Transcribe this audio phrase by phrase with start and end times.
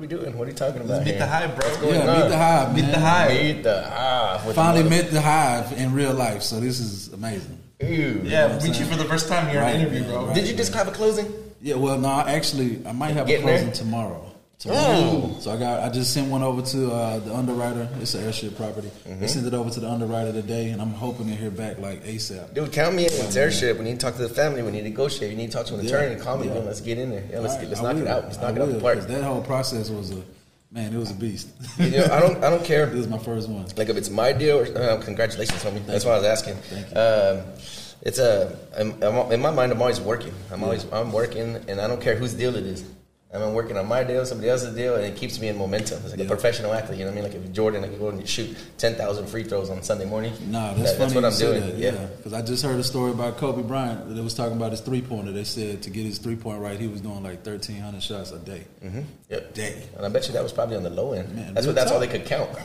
[0.00, 0.36] we doing?
[0.36, 0.98] What are you talking about?
[1.04, 1.18] Meet here?
[1.18, 1.68] the hive, bro.
[1.68, 2.20] What's going Yeah, on?
[2.20, 2.90] meet the hive, Meet man.
[2.92, 3.30] the hive.
[3.30, 4.54] Meet the hive.
[4.54, 7.58] Finally the met the hive in real life, so this is amazing.
[7.80, 8.20] Ew.
[8.24, 9.52] Yeah, meet you for the first time.
[9.52, 10.26] You're Right, in an interview, bro.
[10.26, 10.34] right.
[10.34, 11.32] Did you just have a closing?
[11.62, 13.74] Yeah, well, no, actually, I might have Getting a closing there?
[13.74, 14.29] tomorrow.
[14.60, 15.36] Tomorrow.
[15.40, 17.88] So I got, I just sent one over to uh, the underwriter.
[17.98, 18.88] It's an heirship property.
[18.88, 19.20] Mm-hmm.
[19.20, 22.04] They sent it over to the underwriter today, and I'm hoping to hear back like
[22.04, 22.52] ASAP.
[22.52, 23.78] Dude, count me in with heirship.
[23.78, 24.62] We need to talk to the family.
[24.62, 25.30] We need to negotiate.
[25.30, 25.96] We need to talk to an Yeah.
[25.96, 26.20] attorney.
[26.20, 26.48] Call me.
[26.48, 26.58] Yeah.
[26.58, 27.24] Let's get in there.
[27.30, 28.24] Yeah, let's, All get, let's I knock it out.
[28.24, 29.00] Let's I knock it out the park.
[29.00, 30.22] That whole process was a
[30.70, 30.92] man.
[30.92, 31.48] It was a beast.
[31.78, 32.44] You know, I don't.
[32.44, 32.86] I don't care.
[32.92, 33.64] It was my first one.
[33.78, 35.86] Like if it's my deal, or, uh, congratulations, homie.
[35.86, 36.10] That's you.
[36.10, 36.56] what I was asking.
[36.56, 37.00] Thank you.
[37.00, 37.60] Um,
[38.02, 38.54] it's a.
[38.78, 40.34] I'm, I'm, in my mind, I'm always working.
[40.52, 40.84] I'm always.
[40.92, 42.84] I'm working, and I don't care whose deal it is.
[43.32, 46.00] I'm working on my deal, somebody else's deal, and it keeps me in momentum.
[46.04, 46.98] It's like a professional athlete.
[46.98, 47.32] You know what I mean?
[47.32, 50.04] Like if Jordan, like you go and you shoot ten thousand free throws on Sunday
[50.04, 50.32] morning.
[50.50, 51.12] Nah, that- that's funny.
[51.12, 51.70] that's what I'm doing.
[51.70, 51.78] That.
[51.78, 51.92] yeah.
[51.92, 54.14] Yeah, because I just heard a story about Kobe Bryant.
[54.14, 55.30] that was talking about his three pointer.
[55.30, 58.32] They said to get his three point right, he was doing like thirteen hundred shots
[58.32, 58.64] a day.
[58.84, 59.02] Mm-hmm.
[59.28, 59.54] Yep.
[59.54, 59.82] Day.
[59.96, 61.32] And I bet you that was probably on the low end.
[61.36, 61.76] Man, that's what.
[61.76, 62.50] That's all they could count.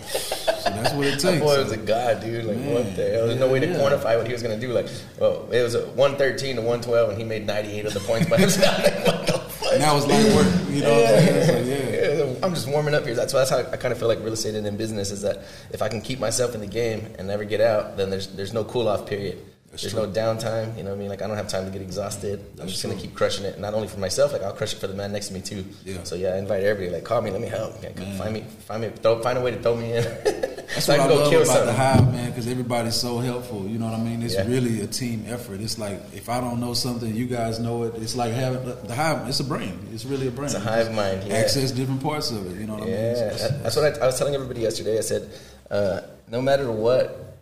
[0.66, 1.22] So that's what it takes.
[1.24, 2.44] That boy was a god, dude.
[2.44, 3.28] Like, what the hell?
[3.28, 3.76] There's no way to Yeah.
[3.76, 4.74] quantify what he was going to do.
[4.74, 4.88] Like,
[5.20, 8.38] well, it was a 113 to 112, and he made 98 of the points by
[8.38, 9.30] himself.
[9.80, 10.70] That was like work.
[10.70, 11.06] You know?
[11.06, 11.86] So, yeah.
[11.96, 13.16] Yeah, I'm just warming up here.
[13.16, 15.22] That's why that's how I kind of feel like real estate and in business is
[15.22, 18.28] that if I can keep myself in the game and never get out, then there's
[18.28, 19.42] there's no cool off period.
[19.82, 20.06] There's true.
[20.06, 20.78] no downtime.
[20.78, 21.10] You know what I mean?
[21.10, 22.40] Like I don't have time to get exhausted.
[22.40, 24.34] I'm That's just gonna keep crushing it, not only for myself.
[24.34, 25.66] Like I'll crush it for the man next to me too.
[25.86, 26.04] Yeah.
[26.04, 26.96] So yeah, I invite everybody.
[26.96, 27.76] Like call me, let me help.
[27.78, 30.04] Okay, come find me, find me, throw, find a way to throw me in.
[30.66, 31.76] That's so I what I, go love kill about the something.
[31.76, 33.66] hive, man, because everybody's so helpful.
[33.68, 34.22] You know what I mean?
[34.24, 34.48] It's Yeah.
[34.48, 35.62] really a team effort.
[35.62, 37.96] It's like if I don't know something, you guys know it.
[37.96, 39.28] It's like having the hive.
[39.30, 39.88] It's a brain.
[39.94, 40.48] It's really a brain.
[40.48, 41.36] It's a hive mind, yeah.
[41.36, 42.60] Access different parts of it.
[42.60, 42.94] You know what I mean?
[42.96, 44.98] Yeah, It's- it's- that's what I, I was telling everybody yesterday.
[44.98, 45.30] I said,
[45.72, 47.35] uh, no matter what,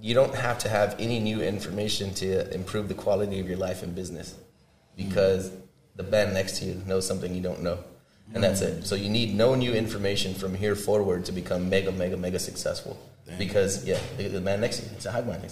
[0.00, 3.82] you don't have to have any new information to improve the quality of your life
[3.82, 4.34] and business,
[4.96, 5.50] because
[5.96, 7.78] the man next to you knows something you don't know,
[8.34, 8.86] and that's it.
[8.86, 12.98] So you need no new information from here forward to become mega, mega, mega successful.
[13.36, 15.42] Because yeah, the, the man next to you, it's a hive mind.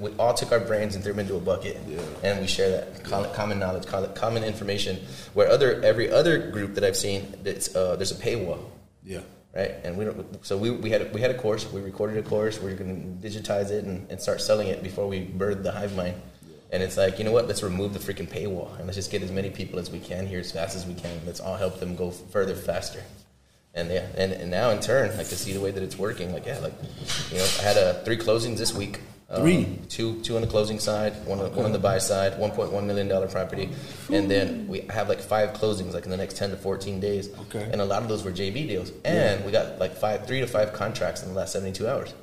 [0.00, 2.00] We all took our brains and threw them into a bucket, Yeah.
[2.22, 4.96] and we share that call it common knowledge, common information.
[5.34, 8.60] Where other every other group that I've seen, uh, there's a paywall
[9.04, 9.20] yeah.
[9.56, 9.74] Right?
[9.82, 10.44] And we don't.
[10.44, 11.70] So we, we had we had a course.
[11.72, 12.60] We recorded a course.
[12.60, 15.72] We are going to digitize it and, and start selling it before we bird the
[15.72, 16.20] hive mind.
[16.70, 17.48] And it's like you know what?
[17.48, 20.26] Let's remove the freaking paywall and let's just get as many people as we can
[20.26, 21.20] here as fast as we can.
[21.24, 23.02] Let's all help them go further faster.
[23.74, 26.32] And yeah, and, and now in turn, like to see the way that it's working,
[26.32, 26.74] like yeah, like
[27.30, 29.00] you know, I had uh, three closings this week.
[29.28, 32.52] Um, two, two on the closing side, one on, one on the buy side, one
[32.52, 33.70] point one million dollar property,
[34.12, 37.28] and then we have like five closings like in the next ten to fourteen days.
[37.40, 37.68] Okay.
[37.72, 40.46] And a lot of those were JV deals, and we got like five, three to
[40.46, 42.14] five contracts in the last seventy two hours,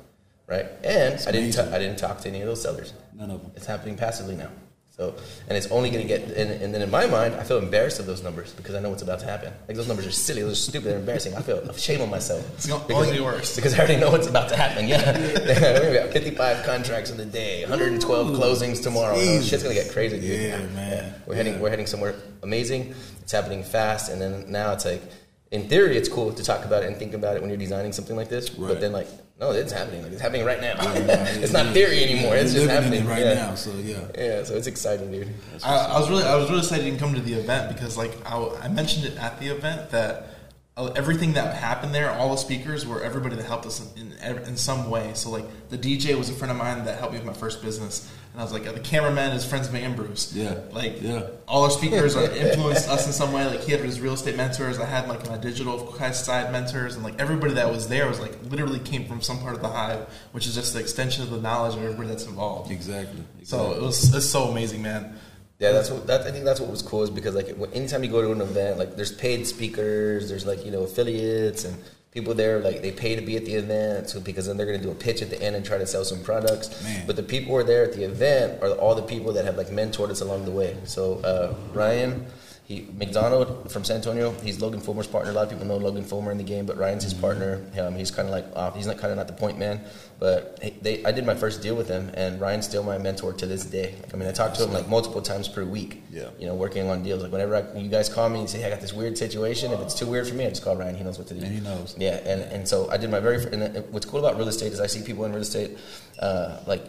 [0.46, 0.64] right?
[0.82, 2.94] And I didn't, ta- I didn't talk to any of those sellers.
[3.14, 3.52] None of them.
[3.54, 4.50] It's happening passively now.
[4.96, 5.12] So,
[5.48, 7.98] and it's only going to get, and, and then in my mind, I feel embarrassed
[7.98, 9.52] of those numbers because I know what's about to happen.
[9.66, 11.34] Like those numbers are silly, those are stupid, they're embarrassing.
[11.34, 12.48] I feel shame on myself.
[12.54, 13.56] It's because, only worse.
[13.56, 14.86] because I already know what's about to happen.
[14.86, 15.18] Yeah,
[15.88, 19.16] we got 55 contracts in the day, 112 Ooh, closings tomorrow.
[19.16, 19.48] Jesus.
[19.48, 20.40] Shit's gonna get crazy, dude.
[20.40, 21.14] Yeah, man.
[21.26, 22.94] We're heading, we're heading somewhere amazing.
[23.20, 25.02] It's happening fast, and then now it's like,
[25.50, 27.92] in theory, it's cool to talk about it and think about it when you're designing
[27.92, 28.48] something like this.
[28.48, 29.08] But then, like,
[29.40, 30.02] no, it's happening.
[30.02, 30.74] Like, it's happening right now.
[30.80, 32.36] Yeah, it's not theory anymore.
[32.36, 33.34] It's just happening it right yeah.
[33.34, 33.54] now.
[33.56, 33.98] So yeah.
[34.16, 35.28] Yeah, so it's exciting, dude.
[35.64, 37.96] I, I was really, I was really excited you can come to the event because,
[37.96, 40.33] like, I, I mentioned it at the event that
[40.76, 44.38] Oh, everything that happened there, all the speakers were everybody that helped us in, in,
[44.38, 45.12] in some way.
[45.14, 47.62] So, like, the DJ was a friend of mine that helped me with my first
[47.62, 50.34] business, and I was like, the cameraman is friends of Ambruce.
[50.34, 50.58] Yeah.
[50.72, 51.28] like, Yeah.
[51.46, 53.46] all our speakers are influenced us in some way.
[53.46, 54.80] Like, he had his real estate mentors.
[54.80, 58.36] I had like my digital side mentors, and like everybody that was there was like
[58.50, 61.40] literally came from some part of the hive, which is just the extension of the
[61.40, 62.72] knowledge of everybody that's involved.
[62.72, 63.22] Exactly.
[63.44, 63.76] So exactly.
[63.76, 65.20] it was it's so amazing, man.
[65.58, 68.10] Yeah, that's what that, I think that's what was cool is because like anytime you
[68.10, 71.76] go to an event, like there's paid speakers, there's like you know affiliates and
[72.10, 74.78] people there like they pay to be at the event so because then they're going
[74.78, 76.82] to do a pitch at the end and try to sell some products.
[76.82, 77.06] Man.
[77.06, 79.56] But the people who are there at the event are all the people that have
[79.56, 80.76] like mentored us along the way.
[80.84, 82.26] So uh, Ryan.
[82.66, 84.30] He McDonald from San Antonio.
[84.42, 85.30] He's Logan Fulmer's partner.
[85.30, 87.60] A lot of people know Logan Fulmer in the game, but Ryan's his partner.
[87.78, 88.74] Um, he's kind of like off.
[88.74, 89.82] He's not kind of not the point man,
[90.18, 91.04] but he- they.
[91.04, 93.94] I did my first deal with him, and Ryan's still my mentor to this day.
[94.02, 96.02] Like, I mean, I talk to him like multiple times per week.
[96.10, 96.30] Yeah.
[96.38, 97.22] You know, working on deals.
[97.22, 99.70] Like whenever I, you guys call me and say, hey, "I got this weird situation,"
[99.70, 100.94] if it's too weird for me, I just call Ryan.
[100.96, 101.44] He knows what to do.
[101.44, 101.94] And he knows.
[101.98, 103.42] Yeah, and, and so I did my very.
[103.42, 105.76] fir- And uh, what's cool about real estate is I see people in real estate,
[106.18, 106.82] uh, like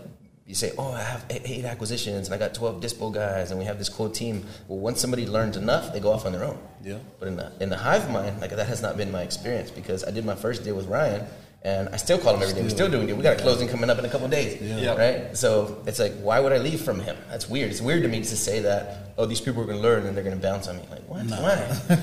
[0.45, 3.65] you say, oh, I have eight, acquisitions and I got twelve dispo guys, and we
[3.65, 4.45] have this cool team.
[4.67, 6.59] Well, once somebody learns enough, they go off on their own.
[6.83, 6.99] Yeah.
[7.19, 10.03] But in the in the hive mind, like that has not been my experience because
[10.03, 11.25] I did my first deal with Ryan.
[11.65, 12.61] And I still call him every day.
[12.61, 13.17] We're still doing it.
[13.17, 14.93] We got a closing coming up in a couple days, Yeah.
[14.95, 15.35] right?
[15.35, 17.17] So it's like, why would I leave from him?
[17.31, 17.71] That's weird.
[17.71, 18.99] It's weird to me to say that.
[19.17, 20.83] Oh, these people are going to learn and they're going to bounce on me.
[20.91, 21.25] Like, what?
[21.25, 21.55] Why?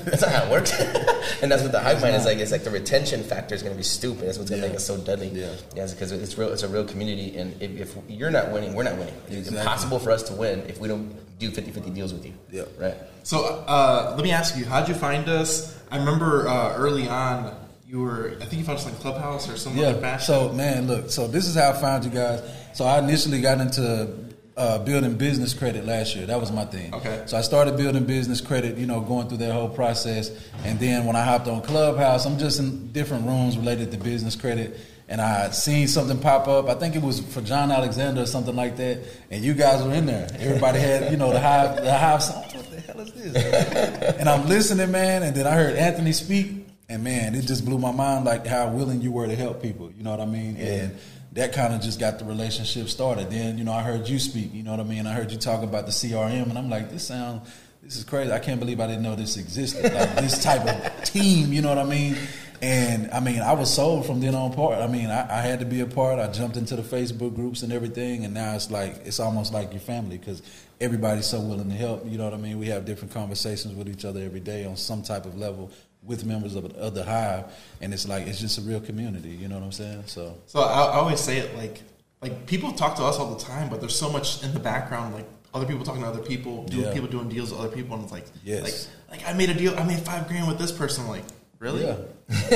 [0.03, 0.73] That's not how it works.
[1.41, 2.39] and that's what the hive mind is like.
[2.39, 4.27] It's like the retention factor is going to be stupid.
[4.27, 5.29] That's what's going to make us so deadly.
[5.29, 5.51] Yeah.
[5.75, 6.51] Yeah, because it's real.
[6.51, 9.13] It's a real community, and if, if you're not winning, we're not winning.
[9.27, 9.59] It's Exactly.
[9.59, 12.33] impossible for us to win if we don't do 50-50 deals with you.
[12.51, 12.63] Yeah.
[12.79, 12.95] Right.
[13.23, 15.77] So uh, let me ask you, how'd you find us?
[15.91, 17.55] I remember uh, early on,
[17.93, 19.93] you were, I think you found us on Clubhouse or some other Yeah.
[19.99, 20.25] fashion.
[20.25, 21.11] So man, look.
[21.11, 22.41] So this is how I found you guys.
[22.73, 24.09] So I initially got into
[24.57, 26.25] uh, building business credit last year.
[26.25, 26.91] That was my thing.
[26.95, 27.21] Okay.
[27.27, 28.79] So I started building business credit.
[28.79, 30.31] You know, going through that whole process,
[30.63, 34.35] and then when I hopped on Clubhouse, I'm just in different rooms related to business
[34.35, 34.75] credit.
[35.07, 36.69] And I seen something pop up.
[36.69, 39.01] I think it was for John Alexander or something like that.
[39.29, 40.27] And you guys were in there.
[40.39, 42.41] Everybody had, you know, the hive, the hive song.
[42.53, 44.15] What the hell is this?
[44.19, 45.21] and I'm listening, man.
[45.21, 48.69] And then I heard Anthony speak, and man, it just blew my mind, like how
[48.69, 49.91] willing you were to help people.
[49.91, 50.57] You know what I mean?
[50.57, 50.97] And
[51.33, 53.31] that kind of just got the relationship started.
[53.31, 54.53] Then, you know, I heard you speak.
[54.53, 55.07] You know what I mean?
[55.07, 57.49] I heard you talk about the CRM, and I'm like, this sounds.
[57.81, 58.31] This is crazy.
[58.31, 59.93] I can't believe I didn't know this existed.
[59.93, 62.15] Like this type of team, you know what I mean?
[62.61, 64.79] And I mean, I was sold from then on part.
[64.79, 66.17] I mean, I, I had to be a part.
[66.17, 69.71] I jumped into the Facebook groups and everything, and now it's like it's almost like
[69.71, 70.41] your family because
[70.79, 72.05] everybody's so willing to help.
[72.09, 72.57] You know what I mean?
[72.59, 75.71] We have different conversations with each other every day on some type of level
[76.05, 77.45] with members of, of the hive,
[77.81, 79.29] and it's like it's just a real community.
[79.29, 80.03] You know what I'm saying?
[80.07, 81.81] So So I, I always say it like
[82.21, 85.13] like people talk to us all the time, but there's so much in the background,
[85.13, 86.93] like other people talking to other people, doing Yeah.
[86.93, 88.63] people doing deals with other people, and it's like Yes.
[89.09, 91.07] like like I made a deal, I made five grand with this person.
[91.07, 91.23] Like
[91.59, 91.83] really?
[91.85, 91.95] Yeah.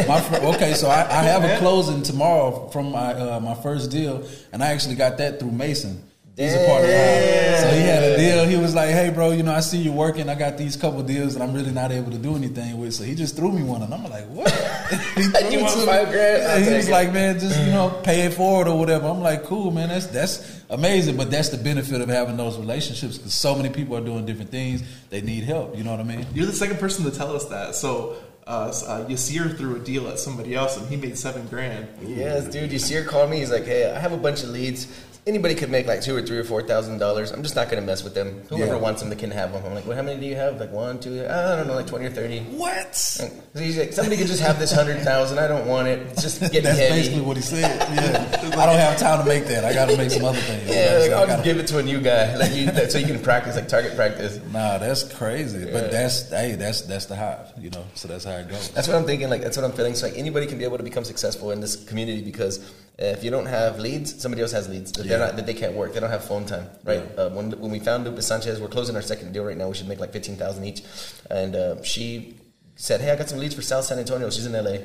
[0.08, 3.92] my fr- okay, so I, I have a closing tomorrow from my uh, my first
[3.92, 6.04] deal, and I actually got that through Mason.
[6.38, 7.60] He's a part of the hive.
[7.62, 8.46] So he had a deal.
[8.46, 10.30] He was like, "Hey, bro, you know, I see you working.
[10.30, 13.04] I got these couple deals that I'm really not able to do anything with." So
[13.04, 14.52] he just threw me one, and I'm like, "What?"
[15.16, 15.86] he threw You want me.
[15.88, 16.44] five grand?
[16.44, 16.92] Yeah, he was it.
[16.92, 19.90] like, "Man, just you know, pay it forward or whatever." I'm like, "Cool, man.
[19.90, 23.98] That's that's amazing." But that's the benefit of having those relationships because so many people
[23.98, 24.84] are doing different things.
[25.10, 25.76] They need help.
[25.76, 26.26] You know what I mean?
[26.36, 27.74] You're the second person to tell us that.
[27.74, 31.48] So uh, s- uh, Yasir threw a deal at somebody else, and he made seven
[31.48, 31.88] grand.
[32.06, 32.70] Yes, dude.
[32.72, 33.40] Yasir call me.
[33.40, 34.86] He's like, "Hey, I have a bunch of leads.
[35.28, 37.32] Anybody could make like two or three or four thousand dollars.
[37.32, 38.44] I'm just not gonna mess with them.
[38.50, 38.80] Whoever Yeah.
[38.80, 40.58] wants them, they can have them." I'm like, "Well, how many do you have?
[40.58, 41.26] Like one, two?
[41.26, 42.40] I don't know, like twenty or 30.
[42.56, 42.96] What?
[42.96, 45.38] So he's like, "Somebody could just have this hundred thousand.
[45.40, 46.00] I don't want it.
[46.12, 47.78] It's just getting That's heavy." basically what he said.
[47.98, 49.66] Yeah, I don't have time to make that.
[49.66, 50.70] I got to make some other things.
[50.70, 52.98] Yeah, like, So I'll just give it to a new guy, like you, that- so
[52.98, 54.40] you can practice, like target practice.
[54.54, 55.60] Nah, that's crazy.
[55.66, 55.74] Yeah.
[55.74, 57.84] But that's hey, that's that's the hive, you know.
[57.96, 58.70] So that's how it goes.
[58.70, 59.30] That's what I'm thinking.
[59.30, 59.94] Like that's what I'm feeling.
[59.96, 62.60] So like anybody can be able to become successful in this community because
[62.98, 65.26] if you don't have leads, somebody else has leads that they're Yeah.
[65.28, 65.94] not that they can't work.
[65.94, 67.04] They don't have phone time, right?
[67.16, 67.24] Yeah.
[67.24, 69.68] Uh, when when we found Lupus Sanchez, we're closing our second deal right now.
[69.70, 70.82] We should make like fifteen thousand each,
[71.30, 72.36] and uh, she
[72.76, 74.30] said, "Hey, I got some leads for South San Antonio.
[74.30, 74.78] She's in LA."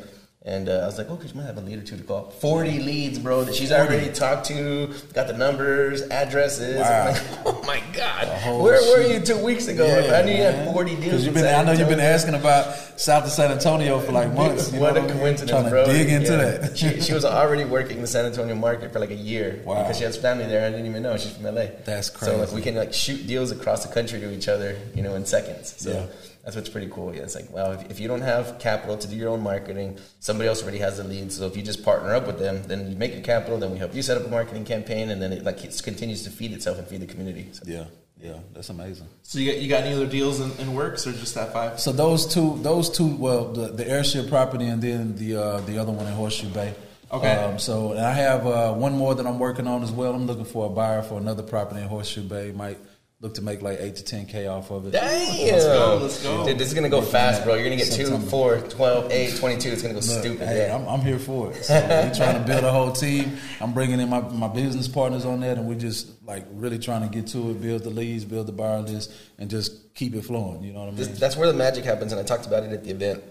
[0.44, 2.30] And uh, I was like, okay, she might have a lead or two to call.
[2.30, 6.80] 40 leads, bro, that she's already talked to, got the numbers, addresses.
[6.80, 7.06] Wow.
[7.06, 8.26] I'm like, oh my God.
[8.60, 9.86] Where were you two weeks ago?
[9.86, 11.24] I knew you had 40 deals.
[11.24, 14.72] You've been, I know you've been asking about South of San Antonio for like months.
[14.72, 15.18] You what know a I mean?
[15.18, 15.86] coincidence, Trying to bro.
[15.86, 16.36] dig into Yeah.
[16.58, 16.76] that.
[16.76, 19.82] she, she was already working the San Antonio market for like a year Wow.
[19.82, 20.66] because she has family there.
[20.66, 21.66] I didn't even know she's from LA.
[21.84, 22.32] That's crazy.
[22.32, 25.14] So like we can like shoot deals across the country to each other, you know,
[25.14, 25.76] in seconds.
[25.78, 26.06] So Yeah.
[26.44, 27.14] That's what's pretty cool.
[27.14, 29.98] Yeah, it's like wow, if, if you don't have capital to do your own marketing,
[30.18, 31.30] somebody else already has the lead.
[31.30, 33.78] So if you just partner up with them, then you make the capital, then we
[33.78, 36.52] help you set up a marketing campaign, and then it like it continues to feed
[36.52, 37.48] itself and feed the community.
[37.52, 37.62] So.
[37.66, 37.84] Yeah,
[38.20, 39.08] yeah, that's amazing.
[39.22, 41.80] So you got you got any other deals in, in works or just that five?
[41.80, 45.78] So those two, those two, well, the, the heirship property and then the uh, the
[45.78, 46.74] other one in Horseshoe Bay.
[47.10, 47.34] Okay.
[47.34, 50.14] Um, so and I have uh, one more that I'm working on as well.
[50.14, 52.52] I'm looking for a buyer for another property in Horseshoe Bay.
[52.52, 52.78] Might
[53.22, 54.90] look to make like eight to ten k off of it.
[54.90, 55.52] Damn.
[55.52, 56.44] Let's go, let's go.
[56.44, 57.54] Dude, this is going to go Working fast, bro.
[57.54, 58.28] You're going to get 2, September.
[58.28, 59.68] 4, 12, 8, 22.
[59.70, 60.48] It's going to go Look, stupid.
[60.48, 60.74] Hey, yeah.
[60.74, 61.62] I'm, I'm here for it.
[61.72, 63.36] So we're trying to build a whole team.
[63.60, 67.02] I'm bringing in my, my business partners on that, and we're just like really trying
[67.02, 70.22] to get to it, build the leads, build the buyer list, and just keep it
[70.22, 70.62] flowing.
[70.64, 70.96] You know what I mean?
[70.96, 73.22] This, that's where the magic happens, and I talked about it at the event.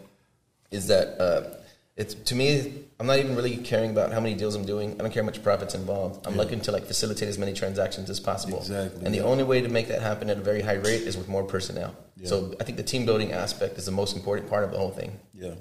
[0.71, 1.60] Is that uh,
[2.01, 2.73] it's to me?
[2.99, 4.93] I'm not even really caring about how many deals I'm doing.
[4.93, 6.27] I don't care how much profits involved.
[6.27, 8.59] I'm looking to like facilitate as many transactions as possible.
[8.59, 9.23] Exactly, And the yeah.
[9.31, 11.95] only way to make that happen at a very high rate is with more personnel.
[12.23, 14.91] So I think the team building aspect is the most important part of the whole
[14.91, 15.19] thing.
[15.33, 15.55] yeah,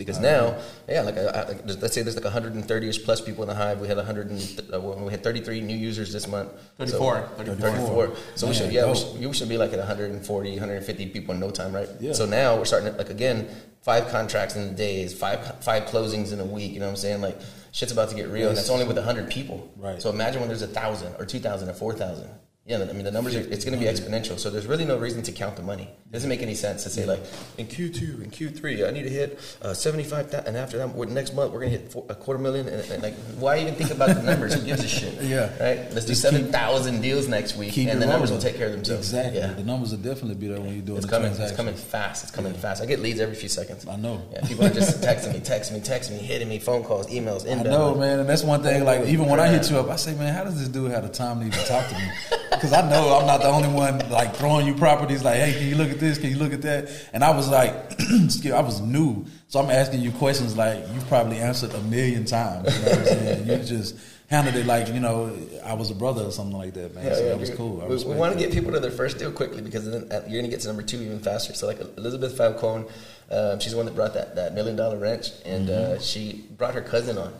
[0.00, 3.54] Because now, yeah, like, I, I, let's say there's like 130ish plus people in the
[3.54, 3.80] hive.
[3.80, 6.50] We had 100, and, uh, we had 33 new users this month.
[6.78, 7.70] 34, So, 34.
[7.70, 8.16] 34.
[8.34, 11.40] So we should, yeah, we should, we should be like at 140, 150 people in
[11.40, 11.88] no time, right?
[12.00, 12.12] Yeah.
[12.12, 13.48] So now we're starting to, like again,
[13.82, 16.72] five contracts in a days, five five closings in a week.
[16.72, 17.20] You know what I'm saying?
[17.20, 17.38] Like
[17.72, 19.70] shit's about to get real, and that's only with 100 people.
[19.76, 20.00] Right.
[20.00, 22.28] So imagine when there's a thousand or 2,000 or 4,000.
[22.66, 24.38] Yeah, I mean the numbers are it's going to be exponential.
[24.38, 25.84] So there's really no reason to count the money.
[25.84, 27.20] It doesn't make any sense to say like
[27.56, 31.52] in Q2 in Q3 I need to hit uh, 75 and after that next month
[31.52, 34.14] we're going to hit four, a quarter million and, and like why even think about
[34.14, 34.54] the numbers?
[34.54, 35.14] Who gives a shit?
[35.30, 35.50] Yeah.
[35.62, 35.92] Right.
[35.92, 38.72] Let's do Just keep- 7,000 deals next week and the numbers will take care of
[38.72, 39.08] themselves.
[39.08, 39.38] Exactly.
[39.40, 39.52] Yeah.
[39.52, 40.98] The numbers will definitely be there when you do it.
[40.98, 41.32] It's coming.
[41.32, 42.24] It's coming fast.
[42.24, 42.82] It's coming fast.
[42.82, 43.86] I get leads every few seconds.
[43.88, 44.22] I know.
[44.32, 47.48] Yeah, people are just texting me, texting me, texting me, hitting me, phone calls, emails,
[47.50, 48.84] I know, man, and that's one thing.
[48.84, 51.02] Like even when I hit you up, I say, man, how does this dude have
[51.02, 52.10] the time to even talk to me?
[52.60, 55.24] Because I know I'm not the only one like throwing you properties.
[55.24, 56.18] Like, hey, can you look at this?
[56.18, 56.90] Can you look at that?
[57.14, 61.00] And I was like, excuse- I was new, so I'm asking you questions like you
[61.08, 62.76] probably answered a million times.
[62.76, 63.46] You know what I'm saying?
[63.48, 63.96] You just
[64.28, 67.06] handled it like you know I was a brother or something like that, man.
[67.06, 67.80] Yeah, so yeah, that was cool.
[67.82, 70.40] I We, want to get people to their first deal quickly because then uh, you're
[70.40, 71.54] going to get to number two even faster.
[71.54, 72.84] So, like Elizabeth Falcone,
[73.30, 75.94] um, she's the one that brought that, that million dollar wrench, and Mm-hmm.
[75.94, 77.32] uh, she brought her cousin on.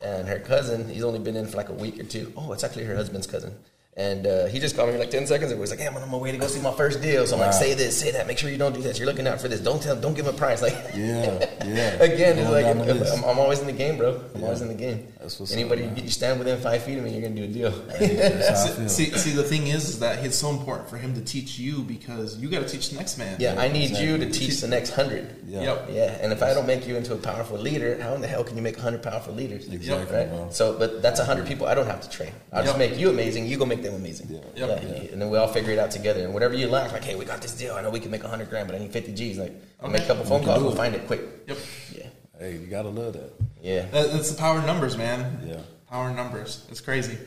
[0.00, 2.32] And her cousin, he's only been in for like a week or two.
[2.36, 3.52] Oh, it's actually her husband's cousin.
[4.00, 5.50] And uh, he just called me like ten seconds.
[5.52, 7.34] and was like, "Hey, I'm on my way to go see my first deal." So
[7.36, 8.26] I'm like, "Say this, say that.
[8.26, 8.98] Make sure you don't do this.
[8.98, 9.60] You're looking out for this.
[9.60, 9.94] Don't tell.
[9.94, 12.02] Don't give him a price." Like, Yeah, yeah.
[12.08, 13.12] Again, it's like down the list.
[13.18, 14.10] I'm, I'm always in the game, bro.
[14.34, 14.46] I'm Yeah.
[14.46, 14.98] always in the game.
[15.20, 15.96] That's what's up, Anybody man.
[15.96, 17.70] you stand within five feet of me, you're gonna do a deal.
[17.70, 18.88] That's how I feel.
[18.88, 21.82] See, see, the thing is, is that it's so important for him to teach you
[21.82, 23.36] because you got to teach the next man.
[23.38, 25.24] yeah, I need you to teach the next hundred.
[25.46, 25.62] Yeah.
[25.62, 25.88] Yep.
[25.92, 28.44] Yeah, and if I don't make you into a powerful leader, how in the hell
[28.44, 29.68] can you make hundred powerful leaders?
[29.68, 30.28] Exactly, Right.
[30.28, 30.48] bro.
[30.50, 32.32] So, but that's hundred people I don't have to train.
[32.52, 33.46] I'll just make you amazing.
[33.46, 34.28] You go make them amazing.
[34.30, 34.66] Yeah.
[34.66, 34.82] Yep.
[34.82, 35.12] Yeah.
[35.12, 36.24] And then we all figure it out together.
[36.24, 37.74] And whatever you lack, like, hey, we got this deal.
[37.74, 39.38] I know we can make hundred grand, but I need fifty G's.
[39.38, 40.62] Like, I'll make a couple phone can calls.
[40.62, 41.20] We'll find it quick.
[41.46, 41.58] Yep.
[41.96, 42.06] Yeah.
[42.38, 43.32] Hey, you gotta love that.
[43.62, 43.86] Yeah.
[43.86, 45.40] That, that's the power of numbers, man.
[45.46, 45.60] Yeah.
[45.88, 46.66] Power of numbers.
[46.70, 47.18] It's crazy.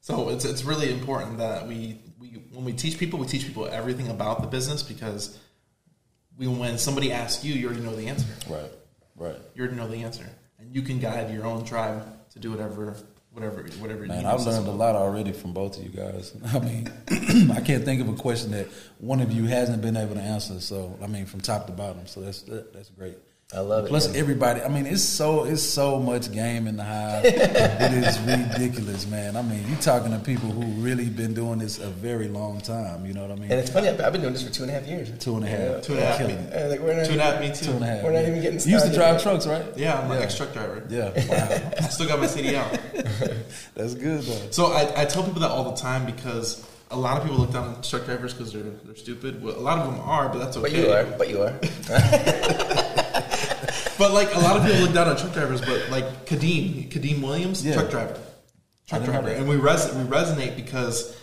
[0.00, 3.66] So it's it's really important that we, we when we teach people, we teach people
[3.66, 5.36] everything about the business because
[6.38, 8.28] we when somebody asks you, you already know the answer.
[8.48, 8.70] Right,
[9.16, 9.36] right.
[9.56, 10.24] You already know the answer,
[10.60, 12.96] and you can guide your own tribe to do whatever
[13.36, 14.06] whatever whatever.
[14.06, 16.32] Man, I've learned a lot already from both of you guys.
[16.54, 16.90] I mean,
[17.54, 18.66] I can't think of a question that
[18.98, 20.58] one of you hasn't been able to answer.
[20.60, 22.06] So, I mean, from top to bottom.
[22.06, 23.18] So that's that, that's great.
[23.54, 23.88] I love it.
[23.88, 24.16] Plus, man.
[24.16, 24.60] everybody.
[24.60, 27.24] I mean, it's so it's so much game in the hive.
[27.24, 29.36] it is ridiculous, man.
[29.36, 33.06] I mean, you're talking to people who really been doing this a very long time.
[33.06, 33.44] You know what I mean?
[33.52, 33.88] and it's funny.
[33.88, 35.12] I've I've been doing this for two and a half years.
[35.20, 35.82] Two and a half.
[35.82, 36.18] Two and a half.
[36.18, 36.52] Killing it.
[36.52, 37.64] Uh, like we're not Two and a half, me too.
[37.66, 38.02] Two and a half.
[38.02, 38.66] We're not even getting Started.
[38.66, 39.22] You used to drive yet.
[39.22, 39.64] Trucks, right?
[39.76, 40.24] Yeah, I'm an Yeah.
[40.24, 40.82] ex truck driver.
[40.90, 41.10] Yeah.
[41.28, 41.72] Wow.
[41.78, 43.44] I still got my CDL.
[43.74, 44.50] that's good though.
[44.50, 47.52] So I, I tell people that all the time because a lot of people look
[47.52, 49.40] down on truck drivers because they're they're stupid.
[49.40, 50.68] Well, a lot of them are, but that's okay.
[50.68, 51.04] But you are.
[51.16, 52.82] But you are.
[53.98, 57.22] But like a lot of people look down on truck drivers, but like Kadeem, Kadeem
[57.22, 57.74] Williams, Yeah.
[57.74, 58.14] truck driver,
[58.86, 59.36] truck didn't know driver, that.
[59.38, 61.16] and we res- we resonate because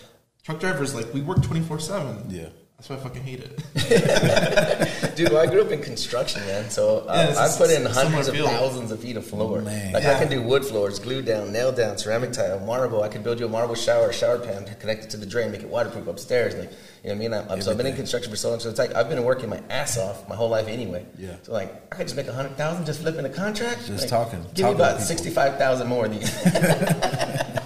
[0.44, 2.26] truck drivers like we work twenty four seven.
[2.30, 2.48] Yeah.
[2.84, 5.16] That's why I fucking hate it.
[5.16, 6.70] Dude, well, I grew up in construction, man.
[6.70, 9.26] So uh, Yeah, I, it's I a put in hundreds of thousands of feet of
[9.26, 9.60] floor.
[9.60, 9.94] Oh, man.
[9.94, 10.18] Like Yeah.
[10.18, 13.02] I can do wood floors, glue down, nail down, ceramic tile, marble.
[13.02, 15.62] I could build you a marble shower, shower pan, connect it to the drain, make
[15.62, 16.56] it waterproof upstairs.
[16.56, 17.34] Like you know what I mean?
[17.52, 18.60] I'm, so I've been in construction for so long.
[18.60, 21.06] So it's like I've been working my ass off my whole life anyway.
[21.18, 21.38] Yeah.
[21.44, 23.86] So like I could just make a hundred thousand just flipping a contract.
[23.88, 26.30] Just Like, talking- Give talking me about sixty five thousand more of these.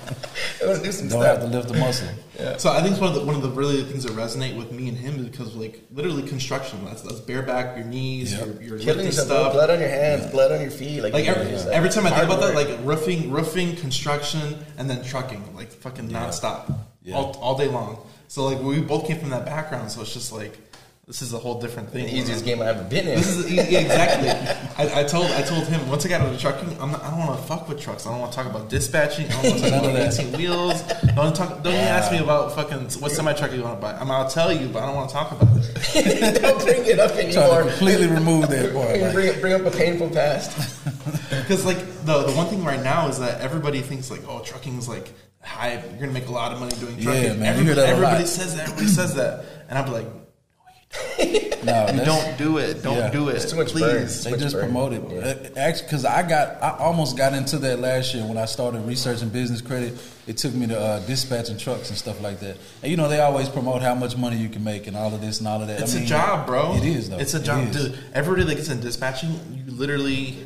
[0.67, 1.39] Let's do some Don't stuff.
[1.41, 2.07] have to lift the muscle.
[2.59, 4.71] So I think it's one of the one of the really things that resonate with
[4.71, 6.85] me and him is because like literally construction.
[6.85, 8.39] That's that's bare back, your knees, Yep.
[8.45, 9.53] your your Killing lifting yourself, stuff.
[9.53, 11.01] blood on your hands, blood on your feet.
[11.01, 13.31] Like, Like you know, every, it's every time I think hard about that, like roofing,
[13.31, 16.71] roofing, construction, and then trucking, like fucking nonstop,
[17.01, 17.15] Yeah.
[17.15, 18.05] all, all day long.
[18.27, 20.66] So like we both came from that background, so it's just like
[21.07, 22.05] this is a whole different thing.
[22.05, 23.15] the easiest game I've ever been in.
[23.15, 24.27] This is yeah, exactly.
[24.77, 27.09] I, I told I told him once I got out of trucking, I'm not, I
[27.11, 28.05] don't want to fuck with trucks.
[28.05, 29.25] I don't want to talk about dispatching.
[29.27, 30.81] I don't want to talk about 18 wheels.
[31.15, 31.63] Don't talk.
[31.63, 33.93] Don't even ask me about fucking what semi truck you want to buy.
[33.95, 36.41] I mean, I'll tell you, but I don't want to talk about it.
[36.41, 37.63] Don't bring it up Trying anymore.
[37.63, 38.89] to completely remove that part.
[38.89, 40.51] bring, Like, bring, bring up a painful past.
[41.29, 44.77] Because like the the one thing right now is that everybody thinks like oh trucking
[44.77, 45.75] is like high.
[45.91, 47.13] You're gonna make a lot of money doing trucking.
[47.13, 47.39] Yeah, trucking.
[47.39, 48.27] man, you hear everybody, that a everybody lot.
[48.27, 48.63] says that.
[48.63, 50.05] Everybody says that, and I'm like,
[51.63, 52.81] No, you don't do it.
[52.81, 53.09] Don't Yeah.
[53.09, 53.35] do it.
[53.35, 54.03] It's too much burn.
[54.05, 54.23] please.
[54.23, 54.63] They much just burn.
[54.71, 55.49] promoted Yeah.
[55.61, 59.27] Actually because I got I almost got into that last year when I started researching
[59.29, 59.93] business credit.
[60.27, 62.55] It took me to uh, dispatching trucks and stuff like that.
[62.83, 65.19] And you know they always promote how much money you can make and all of
[65.19, 65.81] this and all of that.
[65.81, 66.75] It's I a mean, job, bro.
[66.75, 67.17] It is though.
[67.17, 67.75] It's a job, is.
[67.89, 67.99] dude.
[68.13, 70.37] Everybody that gets in dispatching, you literally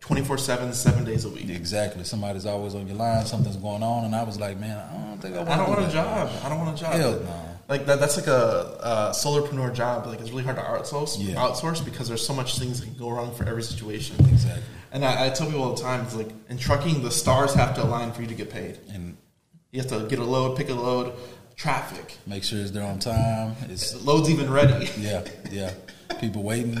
[0.00, 1.48] twenty four seven, seven days a week.
[1.48, 2.04] Exactly.
[2.04, 3.26] Somebody's always on your line.
[3.26, 5.50] Something's going on, and I was like, man, I don't think I want.
[5.50, 5.92] I don't do want a that.
[5.92, 6.30] job.
[6.44, 6.92] I don't want a job.
[6.94, 7.44] Hell no.
[7.68, 10.06] Like that, that's like a, a solopreneur job.
[10.06, 11.16] Like it's really hard to outsource.
[11.18, 11.34] Yeah.
[11.36, 14.16] Outsource because there's so much things that can go wrong for every situation.
[14.26, 14.62] Exactly.
[14.90, 17.74] And I, I tell people all the time, it's like in trucking, the stars have
[17.74, 18.78] to align for you to get paid.
[18.92, 19.18] And
[19.70, 21.12] You have to get a load, pick a load,
[21.56, 22.16] traffic.
[22.26, 23.54] make sure it's there on time.
[23.68, 24.88] It's The load's even ready.
[24.98, 25.74] yeah, yeah.
[26.20, 26.72] People waiting.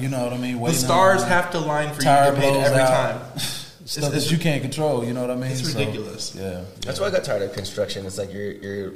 [0.00, 0.62] You know what I mean?
[0.62, 2.88] The stars have to align for you to get paid every out.
[2.88, 3.38] time.
[3.84, 5.04] stuff it's- that you can't control.
[5.04, 5.50] You know what I mean?
[5.52, 6.34] it's So, ridiculous.
[6.34, 6.62] yeah.
[6.80, 8.06] That's why I got tired of construction.
[8.06, 8.92] It's like your your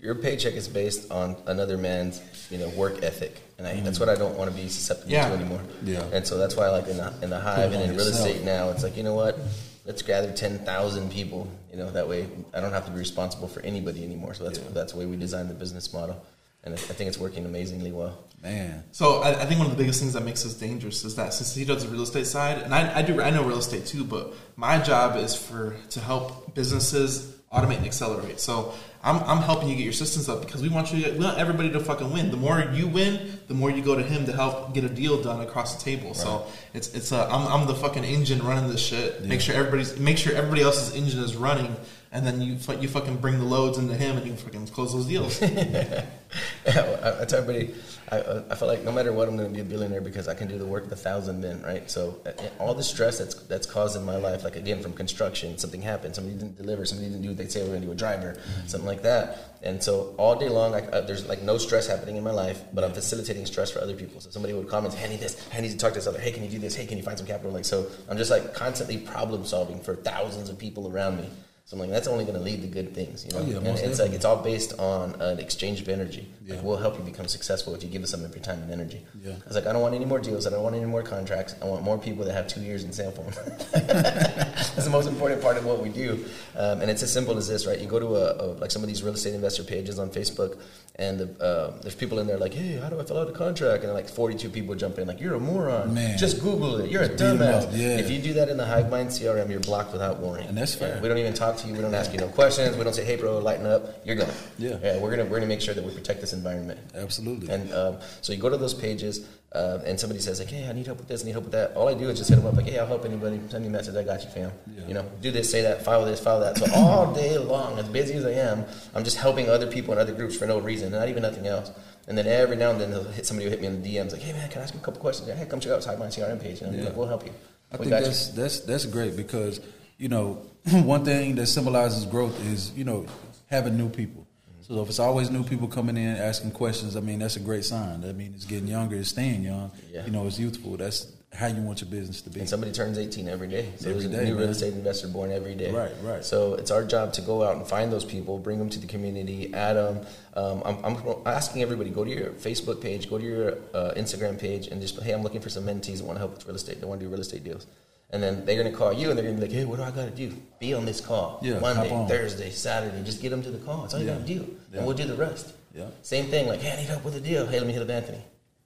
[0.00, 4.08] your paycheck is based on another man's you know work ethic, and I, that's what
[4.08, 5.28] I don't want to be susceptible Yeah.
[5.28, 5.60] to anymore.
[5.84, 6.02] Yeah.
[6.12, 8.26] And so that's why, like in the in the hive and in real yourself.
[8.28, 9.38] estate now, it's like you know what,
[9.84, 11.48] let's gather ten thousand people.
[11.70, 14.34] You know that way I don't have to be responsible for anybody anymore.
[14.34, 16.24] So that's that's the way we designed the business model,
[16.64, 18.24] and I think it's working amazingly well.
[18.42, 21.14] Man, So I, I think one of the biggest things that makes us dangerous is
[21.16, 23.58] that since he does the real estate side, and I, I do I know real
[23.58, 28.40] estate too, but my job is for to help businesses automate and accelerate.
[28.40, 31.24] So I'm, I'm helping you get your systems up because we want you to, we
[31.24, 32.30] want everybody to fucking win.
[32.30, 35.22] The more you win, the more you go to him to help get a deal
[35.22, 36.12] done across the table.
[36.12, 39.24] So it's it's a I'm, I'm the fucking engine running this shit.
[39.24, 41.74] Make sure everybody's make sure everybody else's engine is running,
[42.12, 45.06] and then you you fucking bring the loads into him and you fucking close those
[45.06, 45.40] deals.
[46.66, 47.74] I, I tell everybody,
[48.10, 50.34] I, I feel like no matter what, I'm going to be a billionaire because I
[50.34, 51.88] can do the work of a thousand men, right?
[51.88, 55.56] So uh, all the stress that's that's caused in my life, like again from construction,
[55.56, 57.92] something happened, somebody didn't deliver, somebody didn't do what they say we're going to do,
[57.92, 58.36] a driver,
[58.66, 59.58] something like that.
[59.62, 62.60] And so all day long, I, uh, there's like no stress happening in my life,
[62.72, 64.20] but I'm facilitating stress for other people.
[64.20, 65.46] So somebody would comment, "Hey, I need this.
[65.54, 66.18] I need to talk to this other.
[66.18, 66.74] Hey, can you do this?
[66.74, 69.94] Hey, can you find some capital?" Like so, I'm just like constantly problem solving for
[69.94, 71.28] thousands of people around me.
[71.70, 73.38] So I'm like, that's only going to lead to good things, you know.
[73.38, 74.04] Oh, yeah, and it's definitely.
[74.06, 76.26] like it's all based on an exchange of energy.
[76.48, 76.62] Like Yeah.
[76.64, 79.00] we'll help you become successful if you give us some of your time and energy.
[79.24, 79.34] Yeah.
[79.34, 80.48] I was like, I don't want any more deals.
[80.48, 81.54] I don't want any more contracts.
[81.62, 83.32] I want more people that have two years in phone.
[83.70, 86.24] That's the most important part of what we do.
[86.56, 87.78] Um, and it's as simple as this, right?
[87.78, 90.58] You go to a, a like some of these real estate investor pages on Facebook,
[90.96, 93.32] and the, uh, there's people in there like, hey, how do I fill out a
[93.32, 93.84] contract?
[93.84, 95.94] And like 42 people jump in like, you're a moron.
[95.94, 96.18] Man.
[96.18, 96.90] Just Google it.
[96.90, 97.68] You're a Just 'em dumbass.
[97.78, 97.96] yeah.
[97.98, 100.48] If you do that in the Hive Mind CRM, you're blocked without warning.
[100.48, 100.98] And that's fair.
[101.00, 101.74] We don't even talk to you.
[101.74, 102.76] We don't ask you no questions.
[102.76, 104.04] We don't say, hey, bro, lighten up.
[104.04, 104.28] You're gone.
[104.58, 104.78] Yeah.
[104.82, 106.80] yeah we're gonna we're gonna make sure that we protect this environment.
[106.94, 107.48] absolutely.
[107.48, 110.72] And um, so you go to those pages, uh, and somebody says like, "Hey, I
[110.72, 111.22] need help with this.
[111.22, 112.78] I need help with that." All I do is just hit them up like, "Hey,
[112.78, 113.40] I'll help anybody.
[113.48, 113.96] Send me a message.
[113.96, 114.52] I got you, fam.
[114.76, 114.86] Yeah.
[114.86, 117.88] You know, do this, say that, file this, file that." So all day long, as
[117.88, 120.92] busy as I am, I'm just helping other people in other groups for no reason,
[120.92, 121.70] not even nothing else.
[122.08, 124.12] And then every now and then, they'll hit, somebody will hit me in the DMs
[124.12, 126.06] like, "Hey, man, can I ask you a couple questions?" Hey, come check out my
[126.06, 126.60] CRM page.
[126.62, 126.84] And Yeah.
[126.84, 127.32] like, "We'll help you.
[127.72, 129.60] I we think that's that's that's great because
[130.00, 133.06] you know one thing that symbolizes growth is you know
[133.46, 134.26] having new people.
[134.62, 137.64] So if it's always new people coming in asking questions, I mean that's a great
[137.64, 138.00] sign.
[138.00, 139.72] That means it's getting younger, it's staying young.
[139.92, 140.06] Yeah.
[140.06, 140.76] You know, it's youthful.
[140.76, 142.40] That's how you want your business to be.
[142.40, 143.72] And somebody turns 18 every day.
[143.76, 145.70] So Every there's a day, new real estate investor born every day.
[145.70, 146.24] Right, right.
[146.24, 148.86] So it's our job to go out and find those people, bring them to the
[148.86, 150.06] community, add them.
[150.34, 154.40] Um, I'm, I'm asking everybody, go to your Facebook page, go to your uh, Instagram
[154.40, 156.56] page, and just, hey, I'm looking for some mentees that want to help with real
[156.56, 156.80] estate.
[156.80, 157.66] They want to do real estate deals.
[158.12, 159.76] And then they're going to call you and they're going to be like, hey, what
[159.76, 160.34] do I got to do?
[160.58, 161.38] Be on this call.
[161.42, 161.88] Yeah, Monday.
[162.08, 163.02] Thursday, Saturday.
[163.04, 163.82] Just get them to the call.
[163.82, 164.14] That's all you Yeah.
[164.16, 164.56] got to do.
[164.72, 164.78] Yeah.
[164.78, 165.52] And we'll do the rest.
[165.74, 165.86] Yeah.
[166.02, 167.46] Same thing, like, hey, I need help with a deal.
[167.46, 168.18] Hey, let me hit up Anthony.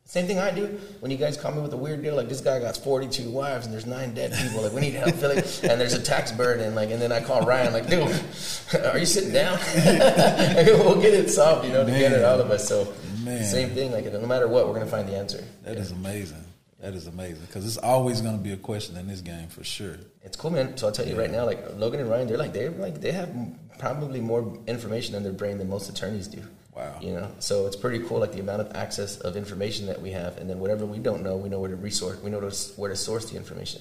[0.07, 0.67] Same thing I do
[1.01, 2.15] when you guys call me with a weird deal.
[2.15, 4.63] Like this guy got 42 wives and there's nine dead people.
[4.63, 5.37] Like we need help, Philly.
[5.63, 6.75] And there's a tax burden.
[6.75, 7.73] Like and then I call Ryan.
[7.73, 8.03] Like, dude,
[8.85, 9.59] are you sitting down?
[9.75, 11.67] we'll get it solved.
[11.67, 12.25] You know, together, Man.
[12.27, 12.69] all of us.
[12.69, 12.93] So
[13.25, 13.43] Man.
[13.45, 13.93] same thing.
[13.93, 15.43] Like no matter what, we're gonna find the answer.
[15.63, 16.44] That is amazing.
[16.85, 19.65] That is amazing because it's always going to be a question in this game for
[19.65, 19.97] sure.
[20.23, 20.77] It's cool, man.
[20.77, 23.11] So I'll tell you right now, like Logan and Ryan, they're like they're like they
[23.11, 23.35] have
[23.79, 26.43] probably more information in their brain than most attorneys do.
[26.77, 26.99] Wow.
[27.01, 30.11] You know, so it's pretty cool, like the amount of access of information that we
[30.11, 32.41] have, and then whatever we don't know, we know where to resource, we know
[32.77, 33.81] where to source the information.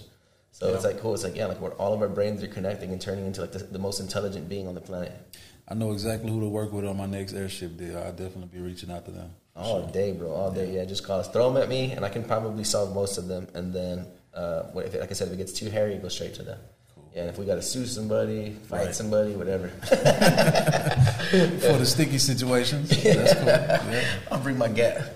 [0.53, 1.13] So it's like cool.
[1.13, 3.51] It's like yeah, like where all of our brains are connecting and turning into like
[3.51, 5.11] the, the most intelligent being on the planet.
[5.67, 7.97] I know exactly who to work with on my next heirship deal.
[7.97, 9.31] I'll definitely be reaching out to them.
[9.55, 10.31] All day, bro.
[10.33, 10.71] All day.
[10.75, 11.27] Yeah, just call us.
[11.29, 13.47] Throw them at me, and I can probably solve most of them.
[13.53, 16.33] And then, uh, what if, like I said, if it gets too hairy, go straight
[16.35, 16.59] to them.
[17.13, 18.95] Yeah, and if we got to sue somebody, fight Right.
[18.95, 19.67] somebody, whatever,
[21.67, 23.45] For the sticky situations, that's cool.
[23.45, 24.03] Yeah.
[24.31, 25.15] I'll bring my gat.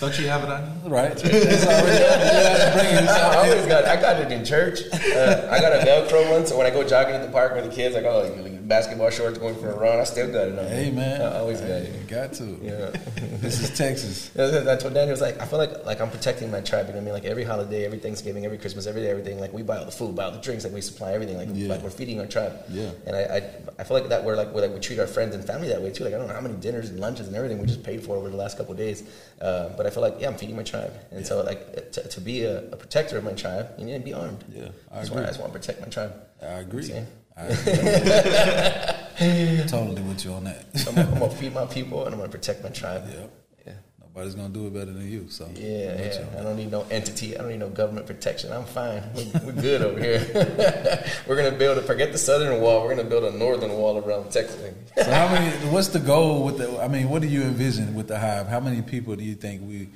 [0.00, 0.90] Don't you have it on you?
[0.90, 1.12] Right.
[1.12, 3.02] It's already, you have bring it.
[3.04, 3.84] It's I always got.
[3.84, 4.80] I got it in church.
[4.92, 7.64] Uh, I got a Velcro one, so when I go jogging in the park with
[7.64, 9.98] the kids, I got like basketball shorts going for a run.
[10.00, 10.66] I still got it on.
[10.66, 12.08] Hey man, I always got Hey, it.
[12.08, 12.46] Got to.
[12.62, 12.90] Yeah.
[13.42, 14.30] This is Texas.
[14.36, 16.86] I told Daniel, I was like, I feel like like I'm protecting my tribe.
[16.86, 17.14] You know what I mean?
[17.18, 19.40] Like every holiday, every Thanksgiving, every Christmas, every day, everything.
[19.44, 21.36] Like we buy all the food, buy all the drinks, like we supply everything.
[21.36, 21.68] Like, Yeah.
[21.72, 22.54] like we're feeding our tribe.
[22.70, 22.90] Yeah.
[23.06, 23.38] And I, I
[23.80, 25.82] I feel like that we're like we're like we treat our friends and family that
[25.82, 26.04] way too.
[26.04, 28.16] Like I don't know how many dinners and lunches and everything we just paid for
[28.16, 29.02] over the last couple of days.
[29.40, 32.20] Uh, but I feel like yeah, I'm feeding my tribe, and so like to, to
[32.20, 34.44] be a, a protector of my tribe, you need to be armed.
[34.54, 35.24] Yeah, I That's why agree.
[35.24, 36.12] I just want to protect my tribe.
[36.40, 36.84] I agree.
[36.92, 37.06] I agree.
[39.68, 40.64] totally with you on that.
[40.88, 43.04] I'm, I'm gonna feed my people and I'm gonna protect my tribe.
[43.08, 43.26] Yeah.
[43.66, 43.72] Yeah.
[44.00, 45.28] Nobody's gonna do it better than you.
[45.28, 46.26] So Yeah, yeah.
[46.38, 47.36] I don't need no entity.
[47.36, 48.52] I don't need no government protection.
[48.52, 49.02] I'm fine.
[49.14, 51.04] We're, we're good over here.
[51.26, 52.82] we're gonna build a forget the southern wall.
[52.84, 54.60] We're gonna build a northern wall around Texas.
[54.96, 55.50] So how many?
[55.70, 56.80] What's the goal with the?
[56.82, 58.48] I mean, what do you envision with the hive?
[58.48, 59.88] How many people do you think we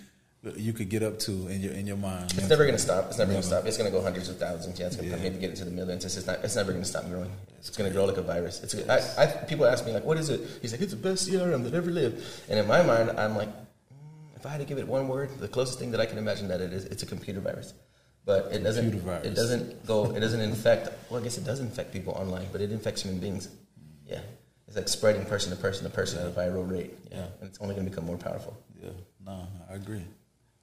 [0.56, 2.32] you could get up to in your in your mind?
[2.36, 3.06] It's never gonna stop.
[3.08, 3.66] It's never gonna stop.
[3.66, 4.78] It's gonna go hundreds of thousands.
[4.78, 5.16] Yeah, it's gonna Yeah.
[5.16, 6.04] maybe get into the millions.
[6.04, 6.44] It's just not.
[6.44, 7.30] It's never gonna stop growing.
[7.58, 8.62] It's gonna grow like a virus.
[8.62, 8.74] It's.
[8.88, 11.64] I, I, people ask me like, "What is it?" He's like, "It's the best CRM
[11.64, 14.78] that ever lived." And in my mind, I'm like, mm, if I had to give
[14.78, 17.06] it one word, the closest thing that I can imagine that it is, it's a
[17.06, 17.74] computer virus.
[18.24, 18.92] But it doesn't.
[19.24, 20.10] It doesn't go.
[20.14, 20.90] It doesn't infect.
[21.10, 23.48] Well, I guess it does infect people online, but it infects human beings.
[24.06, 24.20] Yeah,
[24.66, 26.92] it's like spreading person to person to person at a viral rate.
[27.10, 28.56] Yeah, and it's only gonna become more powerful.
[28.82, 28.90] Yeah,
[29.24, 30.02] no, I agree.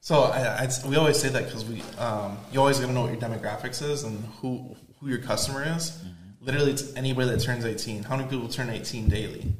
[0.03, 3.03] So I, I, we always say that because we, um, you always got to know
[3.03, 5.97] what your demographics is and who who your customer is.
[6.41, 8.03] Literally, it's anybody that turns eighteen.
[8.03, 9.53] How many people turn eighteen daily?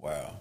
[0.00, 0.32] Wow.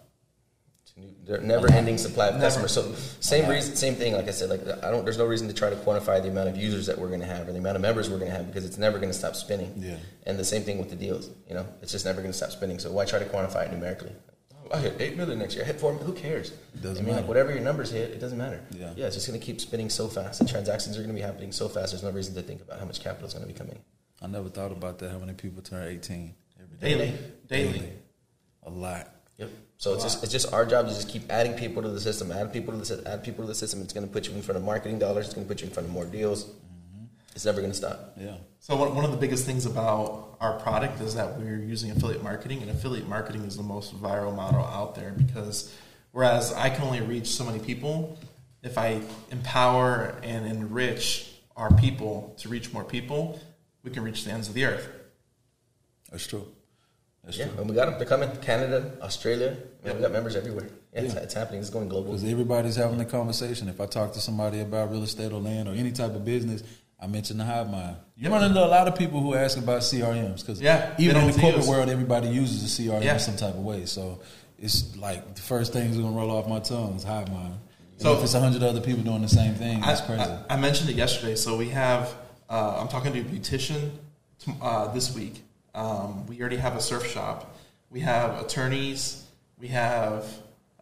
[1.23, 2.45] They're never-ending supply of Never.
[2.45, 2.71] customers.
[2.71, 4.13] So same reason, same thing.
[4.13, 5.03] Like I said, like I don't.
[5.03, 7.27] There's no reason to try to quantify the amount of users that we're going to
[7.27, 9.17] have or the amount of members we're going to have because it's never going to
[9.17, 9.71] stop spinning.
[9.77, 9.97] Yeah.
[10.25, 11.29] And the same thing with the deals.
[11.47, 12.79] You know, it's just never going to stop spinning.
[12.79, 14.13] So why try to quantify it numerically?
[14.73, 15.63] I hit eight million next year.
[15.63, 15.93] I hit four.
[15.93, 16.51] Who cares?
[16.81, 17.21] doesn't I mean, matter.
[17.21, 18.61] like whatever your numbers hit, it doesn't matter.
[18.71, 18.93] Yeah.
[18.95, 19.05] Yeah.
[19.05, 20.39] It's just going to keep spinning so fast.
[20.39, 21.91] The transactions are going to be happening so fast.
[21.91, 23.79] There's no reason to think about how much capital is going to be coming.
[24.21, 25.11] I never thought about that.
[25.11, 27.13] How many people turn eighteen every day?
[27.47, 27.89] Daily, daily.
[28.63, 29.09] A lot.
[29.37, 29.49] Yep.
[29.77, 32.31] So it's just it's just our job to just keep adding people to the system,
[32.31, 33.81] add people to the system, add people to the system.
[33.81, 35.25] It's going to put you in front of marketing dollars.
[35.25, 36.45] It's going to put you in front of more deals.
[36.45, 37.05] Mm-hmm.
[37.35, 38.13] It's never going to stop.
[38.17, 38.37] Yeah.
[38.59, 42.23] So one, one of the biggest things about our product is that we're using affiliate
[42.23, 45.73] marketing, and affiliate marketing is the most viral model out there because
[46.11, 48.17] whereas I can only reach so many people,
[48.63, 53.39] if I empower and enrich our people to reach more people,
[53.83, 54.87] we can reach the ends of the earth.
[56.11, 56.45] That's true.
[57.23, 57.59] That's Yeah, true.
[57.61, 57.95] and we got them.
[57.97, 58.29] They're coming.
[58.41, 59.57] Canada, Australia.
[59.83, 60.67] Man, we got members everywhere.
[60.93, 61.19] Yeah, It's, Yeah.
[61.21, 61.61] it's happening.
[61.61, 62.11] It's going global.
[62.13, 63.67] Because everybody's having a conversation.
[63.67, 66.63] If I talk to somebody about real estate or land or any type of business,
[66.99, 67.97] I mentioned the hive mind.
[68.15, 71.27] You run into a lot of people who ask about CRMs because Yeah, even in
[71.27, 73.13] the corporate use- world, everybody uses a CRM Yeah.
[73.13, 73.85] in some type of way.
[73.85, 74.19] So
[74.57, 77.55] it's like the first things gonna roll off my tongue is hive mind.
[77.97, 80.21] So- So if it's a hundred other people doing the same thing, that's crazy.
[80.21, 81.35] I, I mentioned it yesterday.
[81.35, 82.13] So we have.
[82.49, 83.89] Uh, I'm talking to a beautician
[84.39, 85.43] t- uh, this week.
[85.73, 87.55] Um, we already have a surf shop.
[87.89, 89.23] We have attorneys.
[89.59, 90.25] We have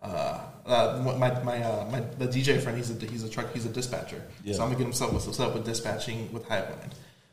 [0.01, 2.77] uh, uh, my my, uh, my the DJ friend.
[2.77, 3.51] He's a he's a truck.
[3.53, 4.21] He's a dispatcher.
[4.43, 4.53] Yeah.
[4.55, 6.91] So I'm gonna get him set with, up with dispatching with Hiveline.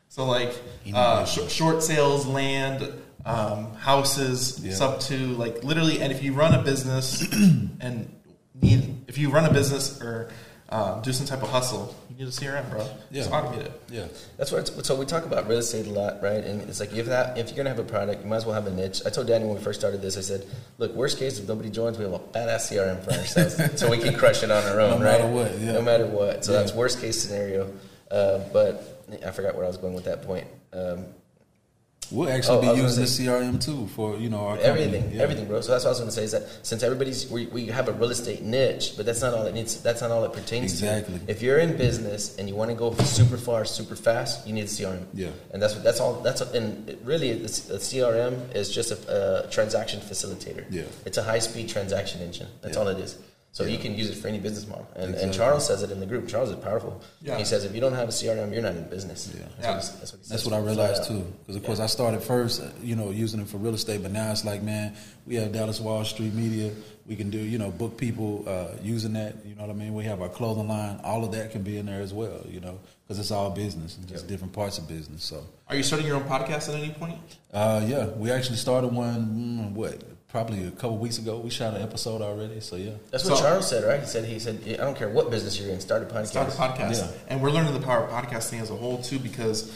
[0.09, 0.53] So like
[0.93, 2.91] uh, sh- short sales, land,
[3.25, 4.73] um, houses, Yeah.
[4.73, 6.01] sub two, like literally.
[6.01, 7.21] And if you run a business
[7.79, 8.13] and
[8.61, 10.29] need, if you run a business or
[10.71, 12.79] um, do some type of hustle, you need a CRM, bro.
[13.11, 13.23] Yeah.
[13.23, 13.81] Just automate it.
[13.89, 14.05] yeah,
[14.37, 14.59] That's what.
[14.69, 16.43] It's, so we talk about real estate a lot, right?
[16.43, 18.55] And it's like if that if you're gonna have a product, you might as well
[18.55, 19.01] have a niche.
[19.05, 20.45] I told Danny when we first started this, I said,
[20.77, 23.97] "Look, worst case if nobody joins, we have a badass CRM for ourselves, so we
[23.97, 25.19] can crush it on our own, No right?
[25.19, 25.71] matter what, yeah.
[25.73, 26.45] No matter what.
[26.45, 26.59] So Yeah.
[26.59, 27.71] that's worst case scenario.
[28.09, 30.47] Uh, but I forgot where I was going with that point.
[30.73, 31.05] Um,
[32.11, 35.11] we'll oh, actually Oh, be using say- the CRM too for you know our everything,
[35.11, 35.23] Yeah.
[35.23, 35.61] everything, bro.
[35.61, 37.87] So that's what I was going to say is that since everybody's we, we have
[37.87, 39.81] a real estate niche, but that's not all it needs.
[39.81, 41.19] That's not all it pertains Exactly.
[41.19, 41.31] to.
[41.31, 44.63] If you're in business and you want to go super far, super fast, you need
[44.65, 45.05] a CRM.
[45.13, 45.29] Yeah.
[45.51, 46.13] and that's what that's all.
[46.21, 50.65] That's and it really a CRM is just a, a transaction facilitator.
[50.69, 50.83] Yeah.
[51.05, 52.47] it's a high speed transaction engine.
[52.61, 52.81] That's Yeah.
[52.83, 53.17] all it is.
[53.53, 54.87] So you can use it for any business model.
[54.95, 56.25] And, and Charles says it in the group.
[56.29, 57.01] Charles is powerful.
[57.21, 57.37] Yeah.
[57.37, 59.29] He says if you don't have a CRM, you're not in business.
[59.37, 59.43] Yeah.
[59.59, 59.67] That's, Yeah.
[59.67, 60.29] What, that's what he says.
[60.29, 61.25] That's what I realized too.
[61.41, 64.31] Because of course I started first, you know, using it for real estate, but now
[64.31, 64.95] it's like, man,
[65.27, 66.71] we have Dallas Wall Street Media.
[67.05, 69.35] We can do, you know, book people uh, using that.
[69.45, 69.93] You know what I mean?
[69.95, 71.01] We have our clothing line.
[71.03, 72.45] All of that can be in there as well.
[72.47, 75.23] You know, because it's all business, and just different parts of business.
[75.25, 77.17] So, Are you starting your own podcast at any point?
[77.53, 79.25] uh, yeah, we actually started one.
[79.25, 80.01] Mm, what?
[80.31, 81.37] Probably a couple weeks ago.
[81.39, 82.61] We shot an episode already.
[82.61, 82.91] So yeah.
[83.11, 83.99] That's what So- Charles said, right?
[83.99, 86.27] He said he said I don't care what business you're in, start a podcast.
[86.27, 87.07] Start a podcast, Yeah.
[87.27, 89.71] and we're learning the power of podcasting as a whole too, because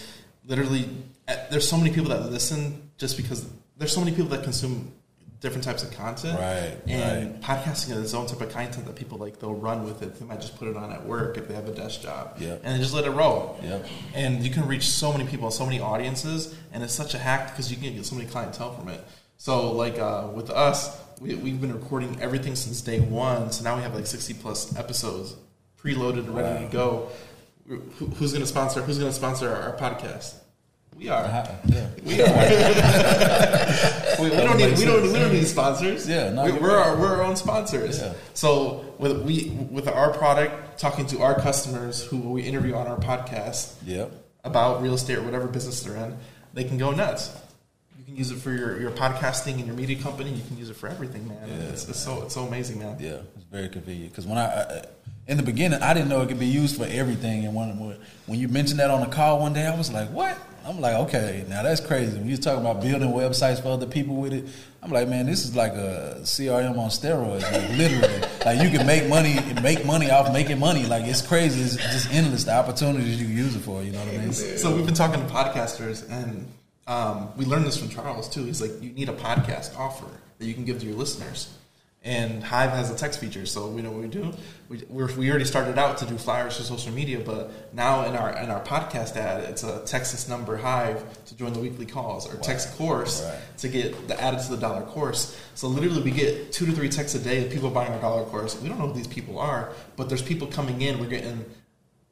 [0.47, 0.87] literally,
[1.27, 3.45] uh, there's so many people that listen just because
[3.77, 4.93] there's so many people that consume
[5.41, 6.39] different types of content.
[6.39, 9.39] Right, And podcasting is its own type of content that people like.
[9.39, 10.17] They'll run with it.
[10.17, 12.37] They might just put it on at work if they have a desk job.
[12.39, 12.61] Yep.
[12.63, 13.59] And they just let it roll.
[13.61, 13.85] Yep.
[14.15, 17.51] And you can reach so many people, so many audiences, and it's such a hack
[17.51, 19.03] because you can get so many clientele from it.
[19.37, 23.51] So like uh, with us, we, we've been recording everything since day one.
[23.51, 25.35] So now we have like sixty plus episodes
[25.81, 26.69] preloaded and ready Wow.
[26.69, 27.09] to go.
[27.67, 28.81] Who, who's going to sponsor?
[28.81, 30.35] Who's going to sponsor our, our podcast?
[30.95, 31.23] We are.
[31.25, 31.87] Uh, yeah.
[32.05, 32.27] We are.
[34.21, 34.77] we, we don't need.
[34.77, 35.03] We don't.
[35.03, 36.07] We don't need sponsors.
[36.07, 36.61] Yeah, no, we, right.
[36.87, 37.99] our, we're our own sponsors.
[38.01, 38.13] Yeah.
[38.33, 42.97] So with we with our product, talking to our customers who we interview on our
[42.97, 44.11] podcast Yep.
[44.45, 46.17] about real estate or whatever business they're in,
[46.53, 47.31] they can go nuts.
[48.05, 50.29] You can use it for your, your podcasting and your media company.
[50.29, 51.39] You can use it for everything, man.
[51.47, 51.55] Yeah.
[51.69, 52.97] It's, it's so it's so amazing, man.
[52.99, 54.11] Yeah, it's very convenient.
[54.11, 54.85] Because when I, I,
[55.27, 57.45] in the beginning, I didn't know it could be used for everything.
[57.45, 60.37] And when when- you mentioned that on the call one day, I was like, "What?"
[60.67, 64.17] I'm like, "Okay, now that's crazy." When you talking about building websites for other people
[64.17, 64.45] with it,
[64.83, 68.21] I'm like, "Man, this is like a CRM on steroids, like literally.
[68.45, 70.85] like you can make money, make money off making money.
[70.85, 71.59] Like it's crazy.
[71.61, 73.81] It's just endless the opportunities you use it for.
[73.81, 74.33] You know what I mean?
[74.33, 76.47] So we've been talking to podcasters, and
[76.87, 78.43] um, we learned this from Charles too.
[78.43, 80.05] He's like, you need a podcast offer
[80.37, 81.49] that you can give to your listeners.
[82.03, 84.31] And Hive has a text feature, so we know what we do.
[84.69, 88.15] We we're, we already started out to do flyers for social media, but now in
[88.15, 91.87] our in our podcast ad, it's a text this number Hive to join the weekly
[91.87, 93.39] calls, or text course Right.
[93.57, 95.35] to get the added to the dollar course.
[95.55, 98.25] So literally, we get two to three texts a day of people buying our dollar
[98.25, 98.61] course.
[98.61, 100.99] We don't know who these people are, but there's people coming in.
[100.99, 101.43] We're getting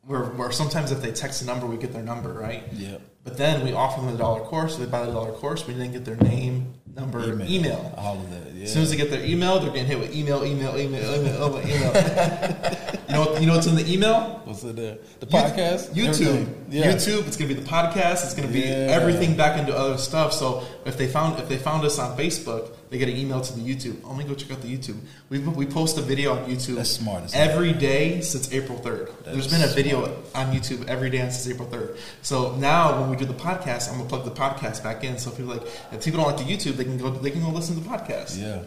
[0.07, 2.63] where, where sometimes if they text a number, we get their number, right?
[2.73, 2.99] Yep.
[3.23, 4.75] But then we offer them the dollar course.
[4.75, 5.65] They buy the dollar course.
[5.65, 7.93] We then get their name, number, email.
[7.97, 8.53] all of that.
[8.53, 8.63] Yeah.
[8.65, 11.59] As soon as they get their email, they're getting hit with email, email, email, email,
[11.59, 11.59] email.
[11.59, 12.93] email.
[13.07, 14.41] you know, you know what's in the email?
[14.43, 14.97] What's it there?
[15.21, 16.53] The podcast, YouTube.
[16.69, 16.91] Yeah.
[16.93, 17.25] YouTube.
[17.27, 18.25] It's gonna be the podcast.
[18.25, 18.87] It's gonna be Yeah.
[18.89, 20.33] everything back into other stuff.
[20.33, 23.53] So if they found if they found us on Facebook, they get an email to
[23.53, 23.99] the YouTube.
[24.05, 24.99] Oh, let me go check out the YouTube.
[25.29, 26.75] We we post a video on YouTube.
[26.75, 27.35] That's smart.
[27.35, 29.09] Every day since April third.
[29.25, 30.03] There's been a video
[30.35, 31.97] on YouTube every day since April third.
[32.21, 35.17] So now when we do the podcast, I'm gonna plug the podcast back in.
[35.17, 37.41] So if people like if people don't like the YouTube, they can go they can
[37.41, 38.39] go listen to the podcast.
[38.39, 38.61] Yeah.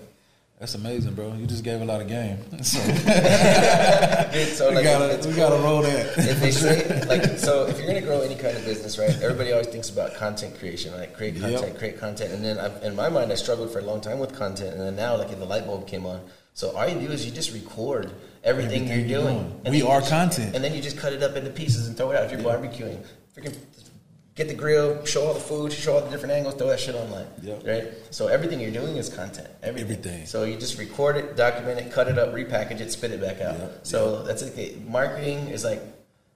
[0.58, 1.34] That's amazing, bro.
[1.34, 2.38] You just gave a lot of game.
[2.64, 5.36] So so we like, gotta we cool.
[5.36, 6.16] gotta roll that.
[6.18, 9.52] if they say like so if you're gonna grow any kind of business right everybody
[9.52, 11.50] always thinks about content creation like create Yep.
[11.60, 14.18] content create content and then I've, in my mind i struggled for a long time
[14.18, 16.20] with content and then now like the light bulb came on
[16.54, 18.10] so all you do is you just record
[18.42, 19.60] everything, Everything you're you're doing doing.
[19.64, 20.54] And We are just- content.
[20.54, 22.40] and then you just cut it up into pieces and throw it out if you're
[22.40, 23.04] barbecuing
[23.36, 23.54] freaking
[24.36, 26.94] get the grill show all the food show all the different angles throw that shit
[26.94, 27.66] online Yep.
[27.66, 29.90] right so everything you're doing is content everything.
[29.98, 30.26] Everything.
[30.26, 33.40] so you just record it document it cut it up repackage it spit it back
[33.40, 33.80] out Yep.
[33.92, 35.82] so that's it marketing is like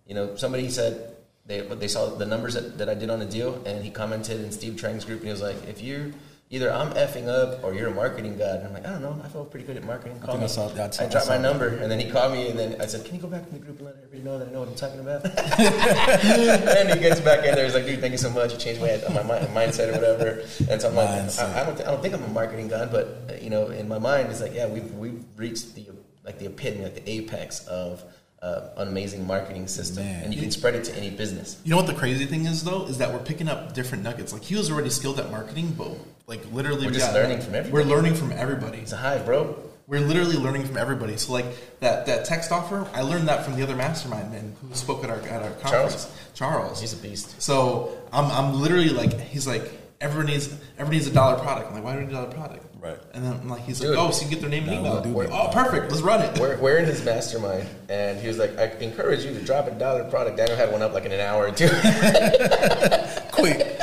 [0.07, 1.15] you know, somebody said
[1.47, 4.41] they they saw the numbers that, that I did on the deal, and he commented
[4.41, 6.13] in Steve Trang's group, and he was like, "If you
[6.51, 9.21] either I'm effing up or you're a marketing god," and I'm like, "I don't know,
[9.25, 10.45] I feel pretty good at marketing." Call think me.
[10.45, 11.43] I saw- I saw- I I dropped saw my that.
[11.43, 13.53] number, and then he called me, and then I said, "Can you go back in
[13.53, 15.25] the group and let everybody know that I know what I'm talking about?"
[16.77, 18.53] and he gets back in there, he's like, "Dude, thank you so much.
[18.53, 21.77] You changed my my, mi- mindset or whatever." And so I'm like, I, I don't
[21.77, 24.31] th- I don't think I'm a marketing god, but uh, you know, in my mind,
[24.31, 25.87] it's like, yeah, we've we've reached the
[26.25, 28.05] like the epitome, like the apex of
[28.43, 30.25] uh, an amazing marketing system, Man.
[30.25, 31.59] and you can spread it to any business.
[31.65, 34.33] You know what the crazy thing is though is that we're picking up different nuggets.
[34.33, 35.91] Like he was already skilled at marketing, but
[36.27, 37.73] like literally, We're we just got- learning from everybody.
[37.85, 38.79] We're learning from everybody.
[38.79, 39.57] It's a hive, bro.
[39.87, 41.17] We're literally learning from everybody.
[41.17, 41.47] So like
[41.81, 45.11] that that text offer, I learned that from the other mastermind man who spoke at
[45.11, 46.09] our at our conference.
[46.33, 46.81] Charles.
[46.81, 47.43] He's a beast.
[47.43, 49.69] So I'm I'm literally like he's like
[50.01, 50.47] everyone needs
[50.79, 51.69] everyone needs a dollar product.
[51.69, 52.65] I'm like why do we need a dollar product?
[52.81, 52.99] Right.
[53.13, 53.91] And then I'm like he's Dude.
[53.91, 54.93] like oh so you can get their name and email.
[54.95, 55.31] we'll do that.
[55.33, 56.39] oh perfect, let's run it.
[56.39, 59.73] We're, we're in his mastermind, and he was like, "I encourage you to drop a
[59.73, 61.69] dollar product." Daniel had one up like in an hour or two.
[63.33, 63.80] Quick.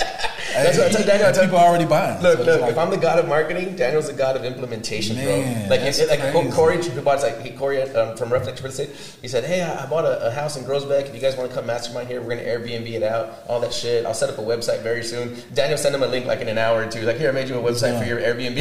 [0.64, 1.28] That's what I told Daniel.
[1.30, 2.22] I told People already buying.
[2.22, 2.62] Look, So look.
[2.62, 5.26] like- if I'm the god of marketing, Daniel's the god of implementation, Man,
[5.68, 5.70] bro.
[5.70, 6.52] Like, that's it, like crazy.
[6.52, 8.90] Corey, who bought like he, Corey um, from Reflex Real Estate.
[9.22, 11.08] He said, "Hey, I, I bought a, a house in Groesbeck.
[11.08, 13.74] If you guys want to come mastermind here, we're gonna Airbnb it out, all that
[13.74, 14.06] shit.
[14.06, 16.58] I'll set up a website very soon." Daniel sent him a link like in an
[16.58, 17.02] hour or two.
[17.04, 18.58] Like, here, I made you a website for your Airbnb.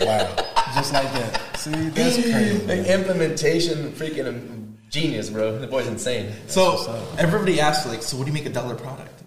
[0.06, 0.26] wow,
[0.74, 1.56] just like that.
[1.58, 2.66] See, that's crazy.
[2.66, 5.58] like, implementation, freaking genius, bro.
[5.58, 6.32] The boy's insane.
[6.46, 9.22] So everybody asks like, so what do you make a dollar product?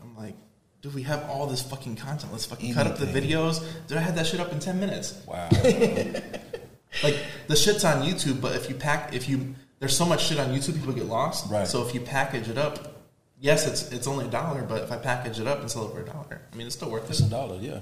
[0.81, 2.31] Dude, we have all this fucking content.
[2.31, 3.61] Let's fucking cut up the videos.
[3.87, 5.21] Dude, I had that shit up in ten minutes.
[5.27, 5.49] Wow.
[7.03, 10.39] Like the shit's on YouTube, but if you pack, if you there's so much shit
[10.39, 11.49] on YouTube, people get lost.
[11.51, 11.67] Right.
[11.67, 13.03] So if you package it up,
[13.39, 15.93] yes, it's it's only a dollar, but if I package it up and sell it
[15.93, 17.27] for a dollar, I mean, it's still worth It's it.
[17.27, 17.79] a dollar, yeah.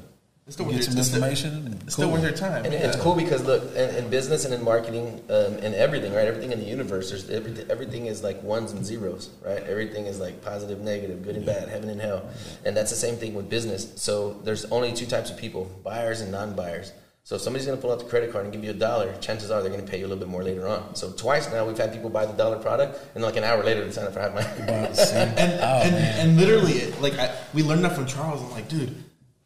[0.48, 1.80] It's still Get worth some your- it's still- information.
[1.84, 2.64] It's still worth your time.
[2.64, 2.88] And yeah.
[2.88, 6.26] it's cool because look, in, in business and in marketing um, and everything, right?
[6.26, 9.62] Everything in the universe, there's every, everything is like ones and zeros, right?
[9.64, 12.26] Everything is like positive, negative, good and bad, heaven and hell,
[12.64, 13.92] and that's the same thing with business.
[13.98, 16.94] So there's only two types of people: buyers and non-buyers.
[17.26, 19.14] So if somebody's going to pull out the credit card and give you a dollar,
[19.20, 20.96] chances are they're going to pay you a little bit more later on.
[20.96, 23.84] So twice now we've had people buy the dollar product, and like an hour later
[23.84, 24.42] they sign up for half my.
[24.62, 28.42] and and, and literally, like I, we learned that from Charles.
[28.42, 28.96] I'm like, dude,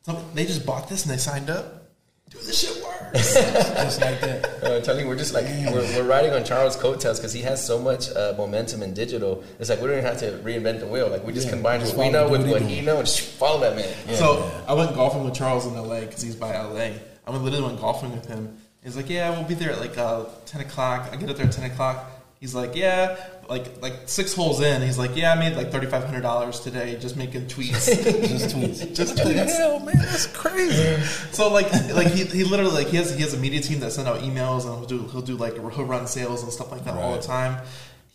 [0.03, 1.77] some, they just bought this and they signed up.
[2.29, 3.33] Dude, this shit works.
[3.35, 4.63] Just like that.
[4.63, 7.41] Uh, I'm telling you, we're just like we're, we're riding on Charles' coattails because he
[7.41, 9.43] has so much uh, momentum in digital.
[9.59, 11.09] It's like we don't even have to reinvent the wheel.
[11.09, 12.99] Like we just Yeah, combine just what we know with what what he he know
[12.99, 14.15] and just follow that man.
[14.15, 16.91] so I went golfing with Charles in LA because he's by LA.
[17.27, 18.55] I went literally went golfing with him.
[18.81, 21.09] He's like, yeah, we'll be there at like uh, ten o'clock.
[21.11, 22.09] I get up there at ten o'clock.
[22.41, 24.81] He's like, yeah, like like six holes in.
[24.81, 27.85] He's like, yeah, I made like thirty five hundred dollars today just making tweets.
[28.27, 28.95] Just tweets.
[28.95, 29.55] Just tweets.
[29.55, 30.97] hell, man, that's crazy.
[31.31, 33.91] So like like he, he literally like he has he has a media team that
[33.91, 36.83] send out emails and he'll do he'll do like he'll run sales and stuff like
[36.85, 37.63] that all the time.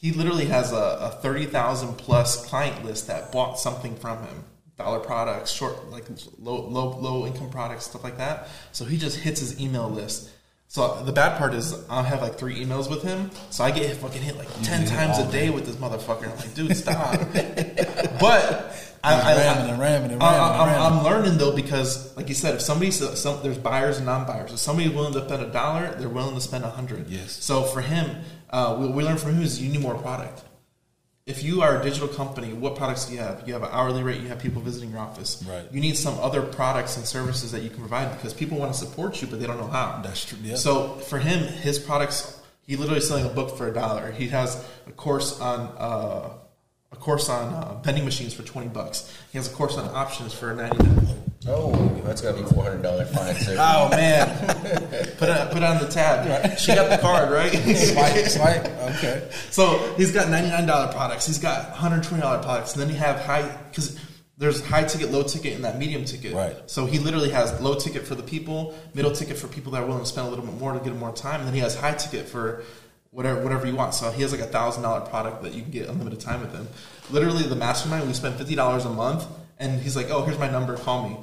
[0.00, 4.44] He literally has a, a thirty thousand plus client list that bought something from him,
[4.76, 6.04] dollar products, short like
[6.40, 8.48] low low low income products, stuff like that.
[8.72, 10.30] So he just hits his email list.
[10.68, 13.96] So the bad part is I have like three emails with him, so I get
[13.96, 16.30] fucking hit like ten times a day with this motherfucker.
[16.30, 17.12] I'm like, dude, stop.
[18.20, 22.34] but I, I, ramming and ramming and ramming I- I'm, learning though because, like you
[22.34, 24.52] said, if somebody some there's buyers and non-buyers.
[24.52, 27.08] If somebody's willing to spend a dollar, they're willing to spend a hundred.
[27.08, 27.42] Yes.
[27.44, 30.42] So for him, uh, we, we learn from him is you need more product.
[31.26, 33.42] If you are a digital company, what products do you have?
[33.48, 34.20] You have an hourly rate.
[34.20, 35.44] You have people visiting your office.
[35.44, 35.66] Right.
[35.72, 38.78] You need some other products and services that you can provide because people want to
[38.78, 40.00] support you, but they don't know how.
[40.04, 40.54] That's true, yeah.
[40.54, 44.12] So for him, his products, he literally selling a book for a dollar.
[44.12, 46.30] He has a course on uh,
[46.96, 49.12] a course on uh, vending machines for twenty bucks.
[49.30, 51.06] He has a course on options for ninety nine.
[51.46, 51.72] Oh,
[52.04, 53.56] that's gonna be four hundred dollar fine, sir.
[53.58, 54.28] Oh man,
[55.18, 56.58] put it put on the tab.
[56.58, 57.52] She got the card right.
[57.76, 58.66] Swipe, swipe.
[58.96, 59.28] Okay.
[59.50, 61.26] So he's got ninety nine dollar products.
[61.26, 63.98] He's got one hundred twenty dollar products, and then you have high because
[64.38, 66.34] there's high ticket, low ticket, and that medium ticket.
[66.34, 66.56] Right.
[66.66, 69.86] So he literally has low ticket for the people, middle ticket for people that are
[69.86, 71.74] willing to spend a little bit more to get more time, and then he has
[71.74, 72.62] high ticket for
[73.16, 73.94] whatever whatever you want.
[73.94, 76.52] So he has like a thousand dollar product that you can get unlimited time with
[76.52, 76.68] him.
[77.10, 79.26] Literally, the mastermind we spent fifty dollars a month,
[79.58, 80.76] and he's like, "Oh, here's my number.
[80.76, 81.16] Call me."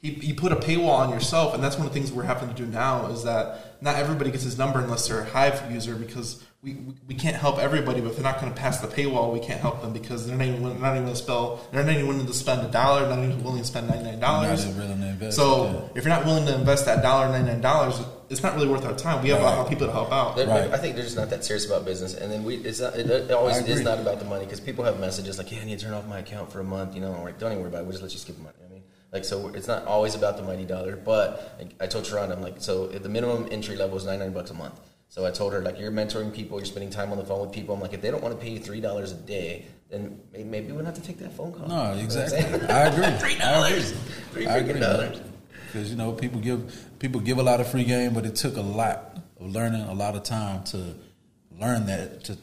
[0.00, 2.48] He, you put a paywall on yourself, and that's one of the things we're having
[2.48, 5.96] to do now is that not everybody gets his number unless they're a Hive user
[5.96, 8.86] because we, we, we can't help everybody, but if they're not going to pass the
[8.86, 11.60] paywall, we can't help them because they're not even willing- not even willing to spell
[11.72, 14.04] they're not even willing to spend a dollar, they're not even willing to spend ninety
[14.04, 14.64] nine dollars.
[14.66, 15.98] Not even to invest, So yeah.
[15.98, 18.84] if you're not willing to invest that dollar ninety nine dollars, it's not really worth
[18.84, 19.22] our time.
[19.22, 20.36] We have a lot of people to help out.
[20.36, 20.70] Right.
[20.70, 23.08] I think they're just not that serious about business, and then we it's not, it,
[23.10, 25.78] it always is not about the money because people have messages like, "Yeah, I need
[25.78, 27.12] to turn off my account for a month," you know.
[27.14, 27.84] I'm like, "Don't even worry about it.
[27.84, 28.67] We'll just let you skip the money." I mean,
[29.12, 30.96] like, so it's not always about the mighty dollar.
[30.96, 34.32] But like, I told Sharon, I'm like, so if the minimum entry level is 99
[34.32, 34.78] bucks a month.
[35.10, 37.52] So I told her like, you're mentoring people, you're spending time on the phone with
[37.52, 37.74] people.
[37.74, 40.66] I'm like, if they don't want to pay you three dollars a day, then maybe
[40.70, 41.66] we don't have to take that phone call.
[41.66, 42.68] No, You know exactly.
[42.68, 43.18] I agree.
[43.18, 43.92] Three dollars.
[44.32, 45.20] Three freaking dollars.
[45.66, 48.56] Because you know people give people give a lot of free game, but it took
[48.56, 50.94] a lot of learning, a lot of time to
[51.58, 52.36] learn that to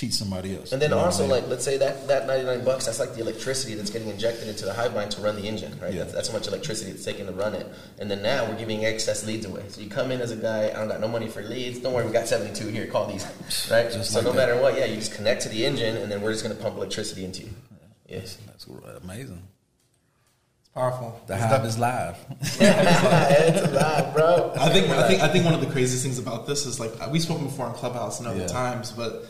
[0.00, 0.72] teach somebody else.
[0.72, 1.36] And then You know also, I mean?
[1.36, 4.64] like, let's say that, that 99 bucks, that's like the electricity that's getting injected into
[4.64, 5.92] the hive mind to run the engine, right?
[5.92, 6.00] Yeah.
[6.04, 7.66] That's, that's how much electricity it's taking to run it.
[7.98, 9.62] And then now we're giving excess leads away.
[9.68, 11.80] So you come in as a guy, I don't got no money for leads.
[11.80, 12.86] Don't worry, we got 72 here.
[12.86, 13.24] Call these,
[13.70, 13.92] right?
[13.92, 14.36] Just so like no that.
[14.48, 16.62] matter what, yeah, you just connect to the engine, and then we're just going to
[16.62, 17.50] pump electricity into you.
[18.08, 18.38] Yes.
[18.46, 18.66] that's
[19.04, 19.42] amazing.
[20.60, 21.20] It's powerful.
[21.26, 22.16] The It's hive def- is live.
[22.40, 24.52] it's a lot, bro.
[24.58, 26.90] I think I think I think one of the craziest things about this is like
[27.00, 28.46] uh, we've spoken before on Clubhouse and other Yeah.
[28.46, 29.26] times, but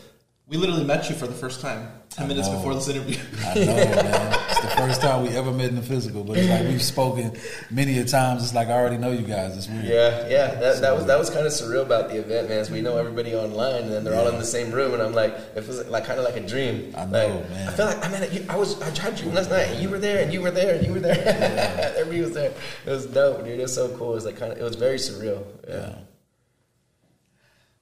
[0.51, 2.57] we literally met you for the first time ten I minutes know.
[2.57, 3.17] before this interview.
[3.45, 4.39] I know, man.
[4.49, 7.31] It's the first time we ever met in the physical, but it's like we've spoken
[7.69, 8.43] many a times.
[8.43, 9.55] It's like I already know you guys.
[9.55, 9.85] It's weird.
[9.85, 12.59] Yeah, yeah, that, that was that was kind of surreal about the event, man.
[12.59, 15.13] As we know everybody online, and then they're all in the same room, and I'm
[15.13, 16.93] like, it was like kind of like a dream.
[16.97, 17.67] I know, Like, man.
[17.69, 19.99] I feel like I mean, I was I tried you last night, and you were
[19.99, 21.93] there, and you were there, and you were there.
[21.97, 22.51] Everybody was there.
[22.85, 23.57] It was dope, dude.
[23.57, 24.11] It was so cool.
[24.11, 25.45] It was like kind of, it was very surreal.
[25.65, 25.75] Yeah.
[25.75, 25.95] Yeah.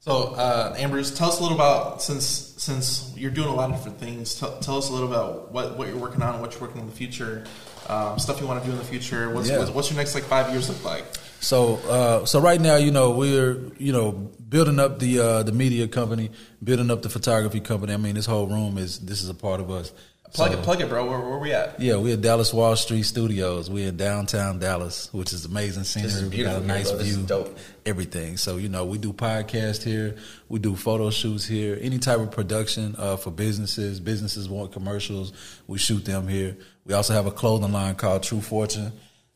[0.01, 3.75] So, uh, Ambruce, tell us a little about since since you're doing a lot of
[3.75, 4.35] different things.
[4.39, 6.83] Tell, tell us a little about what, what you're working on, what you're working on
[6.85, 7.43] in the future,
[7.89, 9.29] um, stuff you want to do in the future.
[9.29, 9.57] What's, Yeah.
[9.59, 11.03] what's what's your next like five years look like?
[11.41, 15.51] So, uh, so right now, you know, we're you know building up the uh, the
[15.51, 16.31] media company,
[16.63, 17.93] building up the photography company.
[17.93, 19.91] I mean, this whole room is this is a part of us.
[20.33, 21.09] Plug So- it, plug it, bro.
[21.09, 21.79] Where, where we at?
[21.79, 23.69] Yeah, we're at Dallas Wall Street Studios.
[23.69, 26.09] We're in downtown Dallas, which is amazing scenery.
[26.11, 26.99] is we got a nice bro.
[26.99, 27.57] This is view, dope.
[27.85, 28.37] everything.
[28.37, 30.15] So you know, we do podcast here,
[30.47, 33.99] we do photo shoots here, any type of production uh, for businesses.
[33.99, 35.33] Businesses want commercials,
[35.67, 36.55] we shoot them here.
[36.85, 38.91] We also have a clothing line called True Fortune.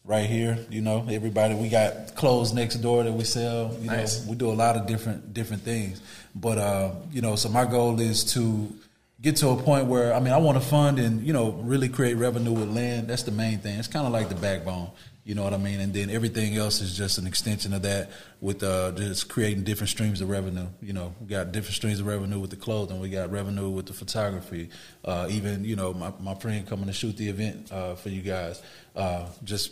[0.06, 1.56] Right here, you know, everybody.
[1.56, 3.74] We got clothes next door that we sell.
[3.80, 4.26] You Nice.
[4.26, 6.02] know, we do a lot of different different things.
[6.36, 8.70] But uh, you know, so my goal is to
[9.24, 11.90] get to a point where I mean I want to fund and you know really
[11.90, 13.08] create revenue with land.
[13.08, 13.80] That's the main thing.
[13.80, 14.92] It's kind of like the backbone.
[15.24, 15.80] You know what I mean?
[15.80, 18.12] And then everything else is just an extension of that
[18.42, 20.68] with uh, just creating different streams of revenue.
[20.82, 23.00] You know, we got different streams of revenue with the clothing.
[23.00, 24.70] We got revenue with the photography.
[25.06, 28.22] Uh, even, you know, my, my friend coming to shoot the event uh, for you
[28.22, 28.62] guys.
[28.98, 29.72] Uh, just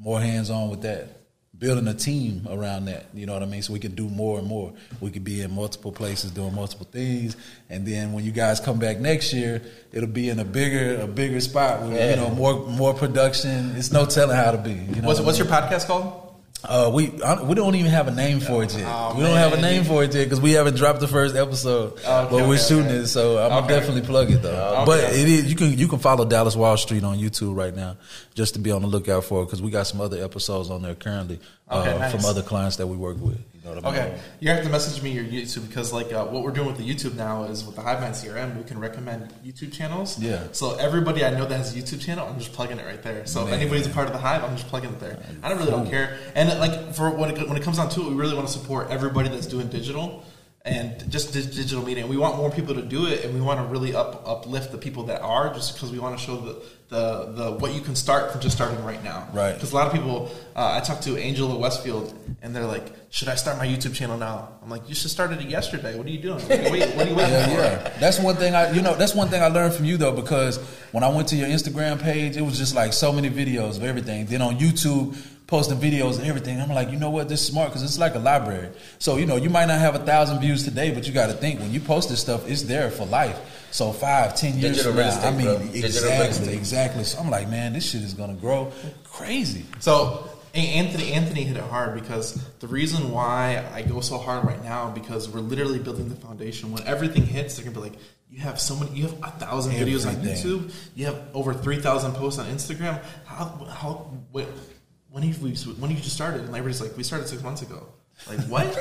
[0.00, 1.27] more hands on with that.
[1.58, 3.62] Building a team around that, you know what I mean?
[3.62, 4.72] So we can do more and more.
[5.00, 7.36] We could be in multiple places doing multiple things,
[7.68, 9.60] and then when you guys come back next year,
[9.92, 12.10] it'll be in a bigger, a bigger spot with Yeah.
[12.10, 13.74] you know more, more production.
[13.76, 14.70] It's no telling how to be.
[14.70, 16.27] You know What's, what I what's your podcast called?
[16.64, 18.84] Uh, we I, we don't even have a name for it yet.
[18.86, 21.36] Oh, we don't have a name for it yet because we haven't dropped the first
[21.36, 21.92] episode.
[21.92, 22.96] Okay, but we're okay, shooting okay.
[22.96, 24.82] it, so I'm gonna definitely plug it though.
[24.84, 27.96] But it is you can you can follow Dallas Wall Street on YouTube right now
[28.34, 30.82] just to be on the lookout for it because we got some other episodes on
[30.82, 31.38] there currently
[31.68, 32.10] uh, nice.
[32.12, 33.38] from other clients that we work with.
[33.64, 34.00] You know what I mean?
[34.00, 36.76] Okay, you have to message me your YouTube because like uh, what we're doing with
[36.76, 40.18] the YouTube now is with the Hivemind CRM, we can recommend YouTube channels.
[40.18, 40.44] Yeah.
[40.52, 43.26] So everybody I know that has a YouTube channel, I'm just plugging it right there.
[43.26, 43.54] So Man.
[43.54, 45.18] if anybody's a part of the Hive, I'm just plugging it there.
[45.42, 46.18] I don't really don't care.
[46.34, 48.52] And like for when it, when it comes down to it, we really want to
[48.52, 50.24] support everybody that's doing digital
[50.68, 52.02] and just di- digital media.
[52.04, 54.72] And we want more people to do it, and we want to really up uplift
[54.72, 57.80] the people that are, just because we want to show the, the the what you
[57.80, 59.28] can start from just starting right now.
[59.32, 59.54] Right.
[59.54, 62.12] Because a lot of people, uh, I talked to Angel of Westfield,
[62.42, 65.32] and they're like, "Should I start my YouTube channel now?" I'm like, "You should start
[65.32, 65.96] it yesterday.
[65.96, 66.46] What are you doing?
[66.48, 67.52] Wait, what are you waiting Yeah, for?"
[67.88, 67.98] yeah.
[68.00, 70.58] That's one thing I, you know, that's one thing I learned from you though, because
[70.92, 73.84] when I went to your Instagram page, it was just like so many videos of
[73.84, 74.26] everything.
[74.26, 75.16] Then on YouTube,
[75.48, 76.60] posting videos and everything.
[76.60, 77.28] I'm like, you know what?
[77.28, 78.68] This is smart because it's like a library.
[79.00, 81.32] So you know, you might not have a thousand views today, but you got to
[81.32, 83.36] think when you post this stuff, it's there for life.
[83.72, 85.68] So five, ten years Digital from now, I mean, bro.
[85.74, 87.04] Exactly, exactly.
[87.04, 88.72] So I'm like, man, this shit is gonna grow
[89.04, 89.64] crazy.
[89.80, 94.62] So Anthony Anthony hit it hard because the reason why I go so hard right
[94.62, 96.72] now because we're literally building the foundation.
[96.72, 97.98] When everything hits, they're gonna be like,
[98.30, 98.92] "You have so many.
[98.92, 100.72] You have a thousand videos on YouTube.
[100.94, 103.02] You have over three thousand posts on Instagram.
[103.24, 104.12] How how
[105.10, 107.62] when have we when have you just started?" And everybody's like, "We started six months
[107.62, 107.86] ago."
[108.28, 108.66] Like what?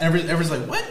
[0.00, 0.84] Every, everybody's like, "What?"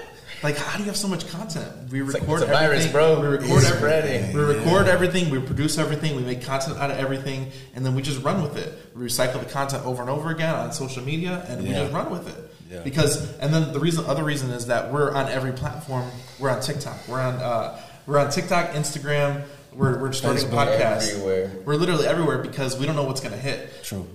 [0.44, 1.92] Like, how do you have so much content?
[1.92, 2.92] We like- record it's a virus, everything.
[2.94, 3.20] bro.
[3.20, 4.32] We record It's everything.
[4.32, 4.34] spreading.
[4.38, 5.30] We record everything.
[5.32, 6.16] We produce everything.
[6.16, 8.74] We make content out of everything, and then we just run with it.
[8.96, 12.10] We recycle the content over and over again on social media, and we just run
[12.12, 12.54] with it.
[12.72, 12.82] Yeah.
[12.84, 16.10] Because, and then the reason, other reason is that we're on every platform.
[16.40, 17.06] We're on TikTok.
[17.08, 19.44] We're on, uh, we're on TikTok, Instagram.
[19.74, 20.54] We're, we're starting Facebook.
[20.54, 21.12] a podcast.
[21.12, 21.52] Everywhere.
[21.66, 23.84] We're literally everywhere because we don't know what's going to hit.
[23.84, 24.08] True.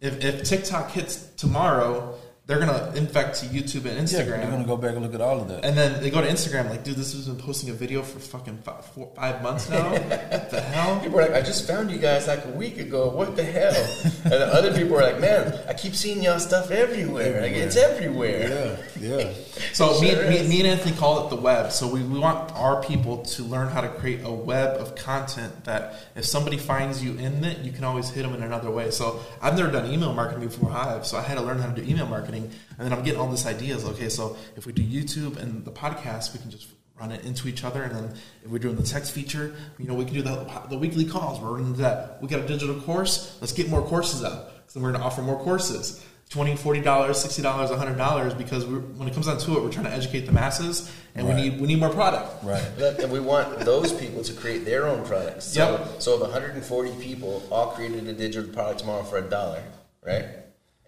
[0.00, 2.18] If, if TikTok hits tomorrow,
[2.48, 4.28] they're going to infect to YouTube and Instagram.
[4.28, 5.66] Yeah, you're gonna go back and look at all of that.
[5.66, 8.18] And then they go to Instagram, like, dude, this has been posting a video for
[8.20, 9.90] fucking five, four, five months now.
[9.92, 10.98] what the hell?
[10.98, 13.10] People are like, I just found you guys like a week ago.
[13.10, 13.74] What the hell?
[14.24, 17.42] and the other people are like, man, I keep seeing y'all stuff everywhere.
[17.42, 18.78] Like it's everywhere.
[18.98, 19.32] yeah, yeah.
[19.74, 20.48] So me, Sure me, is.
[20.48, 21.72] me and Anthony call it the web.
[21.72, 25.64] So we, we want our people to learn how to create a web of content
[25.64, 28.90] that if somebody finds you in it, you can always hit them in another way.
[28.90, 31.82] So I've never done email marketing before Hive, so I had to learn how to
[31.82, 32.37] do email marketing.
[32.44, 33.84] And then I'm getting all these ideas.
[33.84, 36.68] Okay, so if we do YouTube and the podcast, we can just
[37.00, 37.82] run it into each other.
[37.82, 38.14] And then
[38.44, 41.40] if we're doing the text feature, you know, we can do the, the weekly calls.
[41.40, 42.20] We're into that.
[42.20, 43.36] We got a digital course.
[43.40, 44.50] Let's get more courses out.
[44.66, 46.04] So we're going to offer more courses.
[46.30, 49.92] 20 $40, $60, $100 because we're, when it comes down to it, we're trying to
[49.92, 51.34] educate the masses and Right.
[51.36, 52.44] we need we need more product.
[52.44, 52.62] Right.
[53.00, 55.46] And we want those people to create their own products.
[55.46, 56.02] So, Yep.
[56.02, 59.62] so if 140 people all created a digital product tomorrow for a dollar,
[60.06, 60.26] right?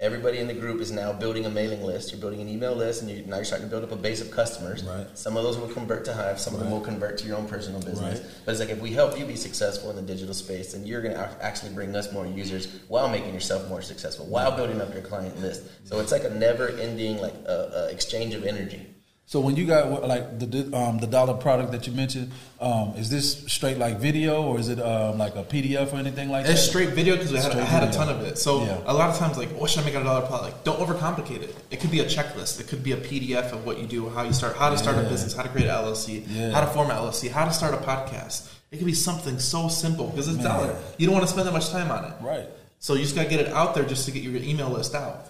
[0.01, 2.11] Everybody in the group is now building a mailing list.
[2.11, 4.23] You're building an email list, and you, now you're starting to build up a base
[4.23, 4.83] of customers.
[4.83, 5.07] Right.
[5.13, 6.41] Some of those will convert to Hive.
[6.41, 8.21] Some of them will convert to your own personal business.
[8.21, 8.31] Right.
[8.47, 11.03] But it's like if we help you be successful in the digital space, then you're
[11.03, 14.91] going to actually bring us more users while making yourself more successful, while building up
[14.95, 15.65] your client list.
[15.85, 18.87] So it's like a never-ending like uh, uh, exchange of energy.
[19.31, 23.11] So when you got like the um, the dollar product that you mentioned, um, is
[23.11, 26.51] this straight like video or is it um, like a PDF or anything like that?
[26.55, 28.39] It's straight video because I had, I had a ton of it.
[28.39, 28.79] So Yeah.
[28.87, 30.43] a lot of times, like, what should I make out a dollar product?
[30.43, 31.55] Like, don't overcomplicate it.
[31.71, 32.59] It could be a checklist.
[32.59, 34.99] It could be a PDF of what you do, how you start, how to start
[34.99, 36.51] a business, how to create an LLC, Yeah.
[36.51, 38.51] how to form an LLC, how to start a podcast.
[38.73, 40.47] It could be something so simple because it's Man.
[40.47, 40.77] dollar.
[40.99, 42.15] You don't want to spend that much time on it.
[42.21, 42.49] Right.
[42.81, 44.97] So you just got to get it out there just to get your email list
[44.97, 45.29] out.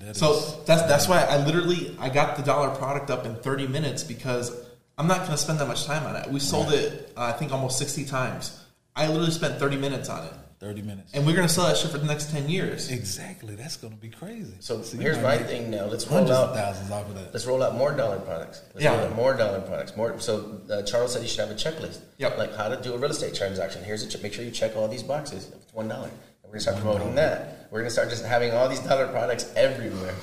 [0.00, 3.24] Man, that So is- that's that's why I literally I got the dollar product up
[3.26, 4.50] in 30 minutes because
[4.98, 6.28] I'm not going to spend that much time on it.
[6.30, 8.58] We sold it uh, I think almost 60 times.
[8.96, 11.12] I literally spent 30 minutes on it, thirty minutes.
[11.14, 12.90] and we're going to sell that shit for the next 10 years.
[12.90, 13.54] Exactly.
[13.54, 14.52] That's gonna be crazy.
[14.60, 15.84] So you here's my thing now.
[15.86, 17.32] Let's roll Hundreds of out thousands off of that.
[17.32, 18.60] Let's roll out more dollar products.
[18.74, 18.96] Let's Yeah.
[18.96, 19.96] roll out more dollar products.
[19.96, 20.18] More.
[20.20, 22.00] So uh, Charles said you should have a checklist.
[22.18, 22.36] Yep.
[22.36, 23.84] Like how to do a real estate transaction.
[23.84, 24.22] Here's a check.
[24.22, 25.48] Make sure you check all these boxes.
[25.54, 26.08] It's one dollar.
[26.08, 26.18] And
[26.50, 27.68] we're gonna start promoting that.
[27.70, 30.14] We're gonna start just having all these dollar products everywhere.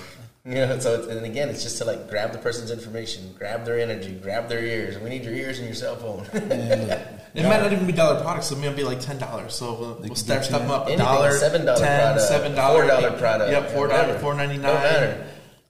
[0.44, 3.64] You know, so it's, and again, it's just to like grab the person's information, grab
[3.66, 4.98] their energy, grab their ears.
[5.00, 6.28] We need your ears and your cell phone.
[6.50, 7.00] Man, look,
[7.34, 8.48] It might not even be dollar products.
[8.48, 9.56] So it might be like ten dollars.
[9.56, 13.18] So we'll, we'll step step them up a dollar, $7 ten, product, seven dollar, $4
[13.20, 14.08] product, Yep, four whatever.
[14.08, 15.26] dollar, four ninety matter.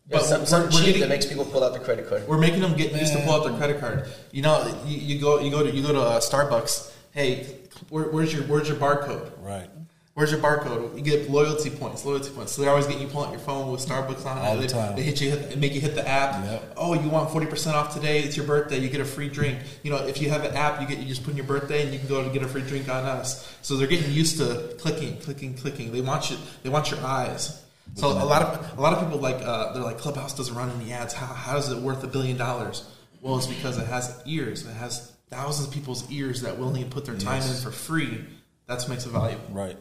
[0.10, 2.08] But But some, we're, some we're cheap getting that makes people pull out their credit
[2.10, 2.28] card.
[2.28, 4.08] we're making them get used to pull out their credit card.
[4.32, 6.94] You know, you, you go you go to you go to uh, Starbucks.
[7.12, 7.46] Hey,
[7.90, 9.32] where, where's your where's your barcode?
[9.42, 9.70] right.
[10.18, 10.98] Where's your barcode?
[10.98, 12.52] You get loyalty points, loyalty points.
[12.54, 14.62] So they always get you pulling out your phone with Starbucks on All it.
[14.62, 14.96] the time.
[14.96, 16.44] they hit you, they make you hit the app.
[16.44, 16.74] Yep.
[16.76, 18.22] Oh, you want forty percent off today?
[18.24, 18.80] It's your birthday.
[18.80, 19.60] You get a free drink.
[19.84, 21.84] You know, if you have an app, you get you just put in your birthday
[21.84, 23.56] and you can go to get a free drink on us.
[23.62, 25.92] So they're getting used to clicking, clicking, clicking.
[25.92, 26.38] They want you.
[26.64, 27.64] They want your eyes.
[27.94, 30.72] So a lot of a lot of people like uh, they're like Clubhouse doesn't run
[30.82, 31.14] any ads.
[31.14, 32.90] How, how is it worth a billion dollars?
[33.22, 34.66] Well, it's because it has ears.
[34.66, 37.64] It has thousands of people's ears that willingly put their time Yes.
[37.64, 38.26] in for free.
[38.66, 39.44] That's what makes it valuable.
[39.52, 39.78] Right.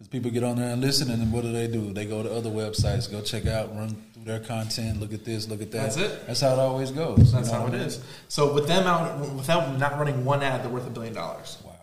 [0.00, 1.92] Because people get on there and listen, and then what do they do?
[1.92, 5.46] They go to other websites, go check out, run through their content, look at this,
[5.46, 5.82] look at that.
[5.92, 6.26] That's it.
[6.26, 7.32] That's how it always goes.
[7.32, 7.86] That's You know how what it mean?
[7.86, 8.02] is.
[8.28, 11.58] So with them out, without not running one ad, they're worth a billion dollars.
[11.66, 11.74] Wow,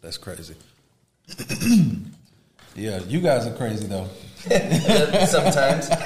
[0.00, 0.56] that's crazy.
[2.74, 4.08] yeah, you guys are crazy though.
[5.26, 5.88] Sometimes.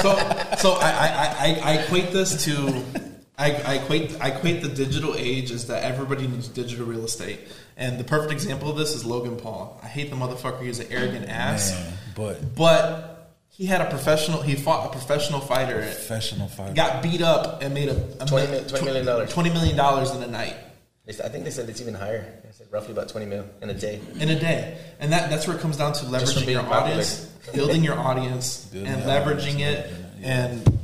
[0.00, 0.16] So,
[0.56, 2.82] so I, I, I, I equate this to,
[3.40, 7.40] I, I equate, I equate the digital age is that everybody needs digital real estate,
[7.76, 9.80] and the perfect example of this is Logan Paul.
[9.82, 10.62] I hate the motherfucker.
[10.62, 14.42] He's an arrogant ass, Man, but but he had a professional.
[14.42, 15.80] He fought a professional fighter.
[15.80, 16.74] professional fighter.
[16.74, 19.26] Got beat up and made a, a 20 mi- $20 million.
[19.28, 20.54] Twenty million dollars in a night.
[21.08, 22.24] I think they said it's even higher.
[22.44, 24.00] They said roughly about 20 mil in a day.
[24.20, 26.82] in a day, and that that's where it comes down to leveraging your popular.
[26.84, 29.90] audience, building your audience, Building and leveraging audience, it.
[30.20, 30.46] yeah.
[30.46, 30.78] And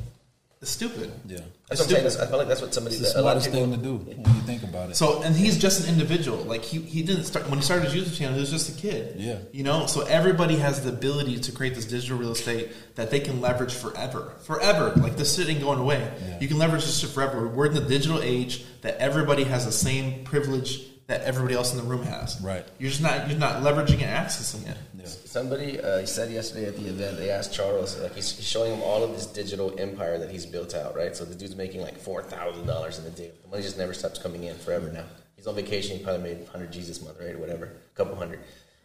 [0.66, 1.12] it's stupid.
[1.26, 1.38] Yeah,
[1.68, 2.20] That's what I'm saying.
[2.20, 4.04] I feel like that's what somebody, it's the a lot of smartest people, thing to
[4.04, 4.96] do when you think about it.
[4.96, 6.38] So, and he's just an individual.
[6.38, 8.34] Like he, he didn't start when he started his YouTube channel.
[8.34, 9.14] He was just a kid.
[9.16, 9.38] Yeah.
[9.52, 9.86] You know.
[9.86, 13.74] So everybody has the ability to create this digital real estate that they can leverage
[13.74, 14.92] forever, forever.
[14.96, 16.12] Like this shit ain't going away.
[16.26, 16.40] Yeah.
[16.40, 17.46] You can leverage this shit forever.
[17.46, 21.78] We're in the digital age that everybody has the same privilege that everybody else in
[21.78, 22.40] the room has.
[22.40, 22.64] Right.
[22.78, 24.76] You're just not you're not leveraging and accessing it.
[24.98, 25.07] Yeah.
[25.07, 28.82] Somebody uh, said yesterday at the event, they asked Charles, like he's, he's showing him
[28.82, 31.14] all of this digital empire that he's built out, right?
[31.14, 33.30] So the dude's making like four thousand dollars in a day.
[33.42, 35.04] The money just never stops coming in forever now.
[35.36, 35.98] He's on vacation.
[35.98, 38.40] He probably made hundred G's this month, right, or whatever, a couple hundred.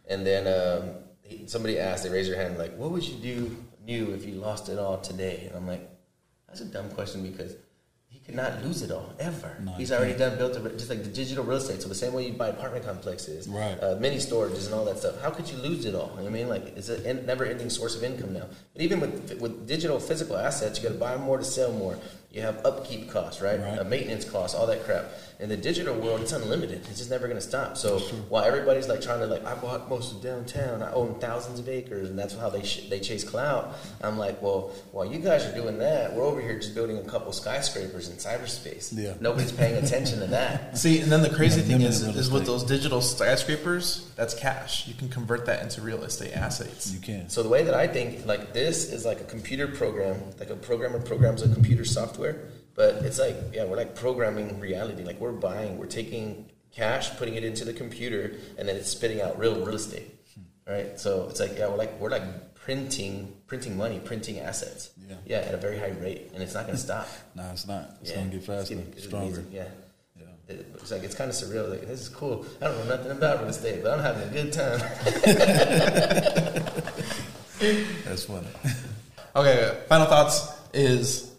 [0.08, 0.90] And then um,
[1.22, 4.34] he, somebody asked, they raised their hand, like, "What would you do new if you
[4.34, 5.88] lost it all today?" And I'm like,
[6.46, 7.56] "That's a dumb question because."
[8.12, 9.56] He could not lose it all ever.
[9.64, 11.80] No, He's already done built a, just like the digital real estate.
[11.82, 13.76] So the same way you buy apartment complexes, Right.
[13.82, 15.20] uh, mini storages and all that stuff.
[15.22, 16.10] How could you lose it all?
[16.10, 18.46] You know what I mean, like it's a en- never-ending source of income now.
[18.74, 21.98] But even with with digital physical assets, you got to buy more to sell more.
[22.30, 23.58] You have upkeep costs, right?
[23.60, 23.78] Right.
[23.78, 25.04] Uh, maintenance costs, all that crap.
[25.42, 26.82] In the digital world, it's unlimited.
[26.88, 27.76] It's just never going to stop.
[27.76, 30.84] So while everybody's like trying to like, I bought most of downtown.
[30.84, 33.74] I own thousands of acres, and that's how they sh- they chase clout.
[34.04, 37.02] I'm like, well, while you guys are doing that, we're over here just building a
[37.02, 38.96] couple skyscrapers in cyberspace.
[38.96, 39.14] Yeah.
[39.18, 40.78] Nobody's paying attention to that.
[40.82, 44.86] See, and then the crazy Yeah, thing is, is with those digital skyscrapers, that's cash.
[44.86, 46.92] You can convert that into real estate assets.
[46.94, 47.28] You can.
[47.28, 50.56] So the way that I think, like this, is like a computer program, like a
[50.56, 52.48] programmer programs a computer software.
[52.74, 55.02] But it's like, yeah, we're like programming reality.
[55.04, 59.20] Like we're buying, we're taking cash, putting it into the computer, and then it's spitting
[59.20, 60.10] out real real estate,
[60.66, 60.98] right?
[60.98, 64.90] So it's like, yeah, we're like we're like printing, printing money, printing assets.
[65.08, 65.16] Yeah.
[65.26, 67.06] Yeah, at a very high rate, and it's not going to stop.
[67.34, 67.96] No, it's not.
[68.00, 68.16] It's Yeah.
[68.18, 69.26] gonna get It's faster, getting- it's stronger.
[69.26, 69.64] amazing, Yeah.
[70.18, 70.26] Yeah.
[70.48, 71.68] It- It's like it's kind of surreal.
[71.68, 72.46] Like this is cool.
[72.62, 74.80] I don't know nothing about real estate, but I'm having a good time.
[78.04, 78.46] That's funny.
[79.34, 81.31] Okay, final thoughts is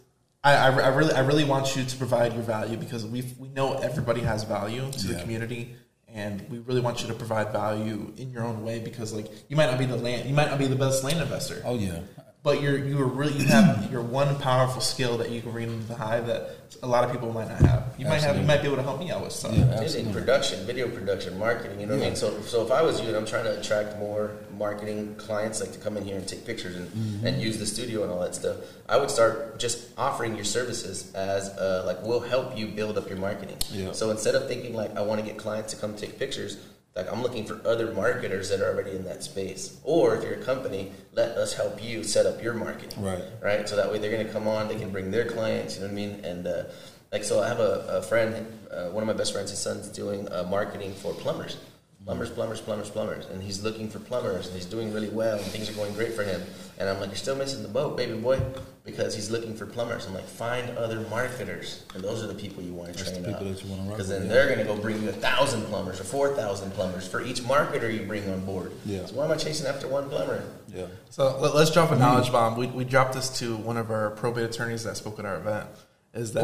[0.44, 3.48] I, I, I really I really want you to provide your value because we we
[3.50, 5.76] know everybody has value to the community,
[6.08, 9.56] and we really want you to provide value in your own way because like you
[9.56, 12.00] might not be the land you might not be the best land investor, Oh yeah.
[12.44, 15.72] But you're you are really you have your one powerful skill that you can bring
[15.72, 17.94] into the hive that a lot of people might not have.
[17.98, 19.56] You might have you might be able to help me out with stuff.
[19.56, 21.80] Yeah, in production, video production, marketing.
[21.80, 22.16] You know what I mean?
[22.18, 25.72] So, so if I was you and I'm trying to attract more marketing clients, like
[25.72, 27.26] to come in here and take pictures and, Mm-hmm.
[27.26, 28.58] and use the studio and all that stuff,
[28.90, 33.08] I would start just offering your services as uh, like we'll help you build up
[33.08, 33.58] your marketing.
[33.72, 33.94] Yeah.
[33.94, 36.58] So instead of thinking like I want to get clients to come take pictures.
[36.96, 40.40] Like I'm looking for other marketers that are already in that space, or if you're
[40.40, 43.24] a company, let us help you set up your marketing Right.
[43.42, 43.68] right?
[43.68, 45.88] So that way they're going to come on, they can bring their clients, you know
[45.88, 46.24] what I mean?
[46.24, 46.64] And uh,
[47.12, 49.88] like, so I have a, a friend, uh, one of my best friends, his son's
[49.88, 51.58] doing uh, marketing for plumbers.
[52.06, 55.46] Plumbers, plumbers, plumbers, plumbers, and he's looking for plumbers, and he's doing really well, and
[55.46, 56.42] things are going great for him.
[56.78, 58.42] And I'm like, you're still missing the boat, baby boy,
[58.84, 60.06] because he's looking for plumbers.
[60.06, 63.22] I'm like, find other marketers, and those are the people you want to That's the
[63.22, 63.56] train people up.
[63.56, 64.28] that you wanna Because then yeah.
[64.28, 67.42] they're going to go bring you a thousand plumbers or four thousand plumbers for each
[67.42, 68.72] marketer you bring on board.
[68.86, 69.06] Yeah.
[69.06, 70.44] So why am I chasing after one plumber?
[70.74, 70.88] Yeah.
[71.10, 72.58] So let, us drop a knowledge bomb.
[72.58, 75.68] We, we dropped this to one of our probate attorneys that spoke at our event.
[76.14, 76.44] Is that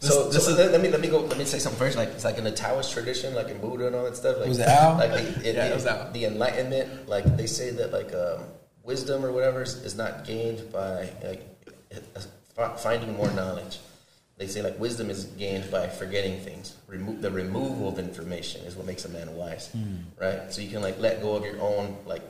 [0.00, 1.20] this, so, this so is let, let me let me go.
[1.20, 1.96] Let me say something first.
[1.96, 4.38] Like it's like in the Taoist tradition, like in Buddha and all that stuff.
[4.38, 4.96] Like, Was it Al?
[4.96, 6.10] Like the, it, Yeah, it it- was Al.
[6.10, 7.08] the Enlightenment.
[7.08, 8.42] Like they say that like um,
[8.82, 11.46] wisdom or whatever is, is not gained by like
[12.78, 13.78] finding more knowledge.
[14.38, 16.74] They say like wisdom is gained by forgetting things.
[16.88, 19.96] Remo- the removal of information is what makes a man wise, Hmm.
[20.20, 20.52] right?
[20.52, 22.22] So you can like let go of your own like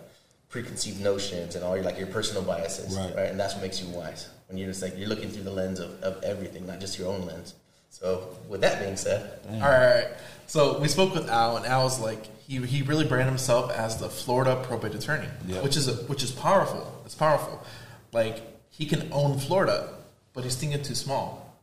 [0.50, 3.14] preconceived notions and all your like your personal biases, Right.
[3.16, 3.26] right?
[3.30, 4.28] And that's what makes you wise.
[4.50, 7.08] When you're just like you're looking through the lens of, of everything, not just your
[7.08, 7.54] own lens.
[7.90, 10.08] So with that being said, all right?
[10.48, 13.98] So we spoke with Al, and Al was like he, he really branded himself as
[13.98, 15.60] the Florida probate attorney, Yeah.
[15.62, 17.00] which is a, which is powerful.
[17.04, 17.64] It's powerful.
[18.12, 19.88] Like he can own Florida,
[20.34, 21.56] but he's thinking too small.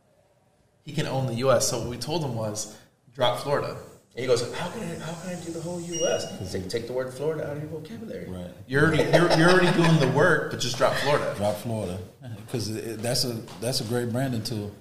[0.83, 1.67] He can own the U.S.
[1.67, 2.73] So what we told him was
[3.13, 3.75] drop Florida.
[4.17, 6.51] And he goes, "How can I how can I do the whole U.S.?
[6.51, 8.49] Take, take the word Florida out of your vocabulary." Right.
[8.65, 11.35] You're already you're, you're already doing the work, but just drop Florida.
[11.37, 11.99] Drop Florida
[12.41, 14.73] because that's a that's a great branding tool.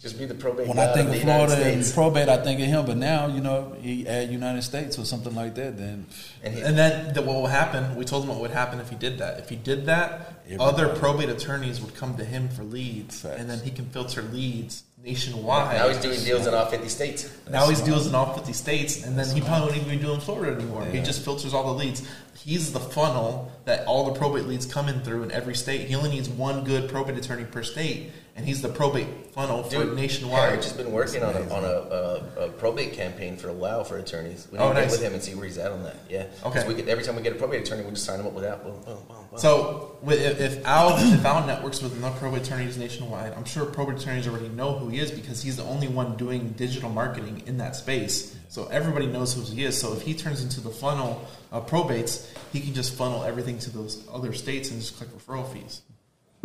[0.00, 0.66] Just be the probate.
[0.66, 2.86] When I think of of Florida and probate, I think of him.
[2.86, 5.76] But now, you know, he add United States or something like that.
[5.76, 6.06] Then
[6.42, 7.94] and he, And then the, what will happen?
[7.94, 9.38] We told him what would happen if he did that.
[9.38, 10.70] If he did that, Everybody.
[10.70, 13.38] other probate attorneys would come to him for leads, Facts.
[13.38, 15.76] and then he can filter leads nationwide.
[15.76, 17.30] now he's doing deals in all 50 states.
[17.48, 20.20] Now he's deals in all 50 states, and then he probably won't even be doing
[20.20, 20.84] Florida anymore.
[20.86, 22.06] He just filters all the leads.
[22.44, 25.82] He's the funnel that all the probate leads come in through in every state.
[25.88, 29.84] He only needs one good probate attorney per state, and he's the probate funnel for
[29.84, 30.48] Dude, nationwide.
[30.48, 33.84] Harry just been working on a, on a, a, a probate campaign for a while
[33.84, 34.48] for attorneys.
[34.50, 35.96] We need Oh, to get with him and see where he's at on that.
[36.08, 36.26] Yeah.
[36.46, 36.66] Okay.
[36.66, 38.44] We could, every time we get a probate attorney, we just sign him up with
[38.44, 38.64] that.
[38.64, 43.32] Boom, boom, boom, So if, if Al if Al networks with enough probate attorneys nationwide,
[43.34, 46.50] I'm sure probate attorneys already know who he is because he's the only one doing
[46.50, 48.36] digital marketing in that space.
[48.48, 49.80] So everybody knows who he is.
[49.80, 53.70] So if he turns into the funnel of probates, he can just funnel everything to
[53.70, 55.82] those other states and just collect referral fees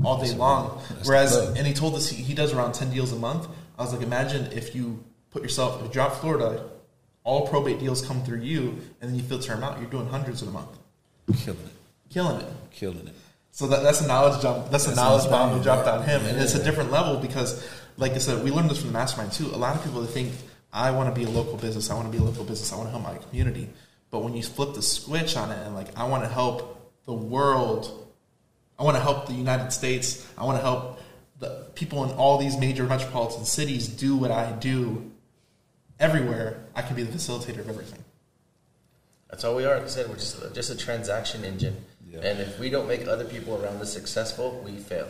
[0.03, 0.81] all day long.
[1.05, 3.47] Whereas, and he told us he, he does around ten deals a month.
[3.79, 6.69] I was like, imagine if you put yourself, if you drop Florida,
[7.23, 9.79] all probate deals come through you, and then you filter them out.
[9.79, 10.77] You're doing hundreds in a month,
[11.37, 11.71] killing it,
[12.15, 12.47] killing it.
[12.71, 13.15] killing it.
[13.51, 14.71] So that, that's a knowledge jump.
[14.71, 16.29] That's a knowledge what bomb I'm we dropped on him, yeah.
[16.29, 19.33] and it's a different level because, like I said, we learned this from the mastermind
[19.33, 19.47] too.
[19.47, 20.31] A lot of people think
[20.71, 21.89] I want to be a local business.
[21.89, 22.71] I want to be a local business.
[22.71, 23.69] I want to help my community.
[24.11, 27.13] But when you flip the switch on it, and like I want to help the
[27.13, 28.07] world,
[28.79, 30.25] I want to help the United States.
[30.37, 30.99] I want to help
[31.39, 35.11] the people in all these major metropolitan cities do what I do
[35.99, 36.63] everywhere.
[36.75, 38.05] I can be the facilitator of everything.
[39.29, 39.75] That's all we are.
[39.75, 41.75] Like I said, we're just just a transaction engine.
[42.09, 42.19] Yeah.
[42.19, 45.07] And if we don't make other people around us successful, we fail.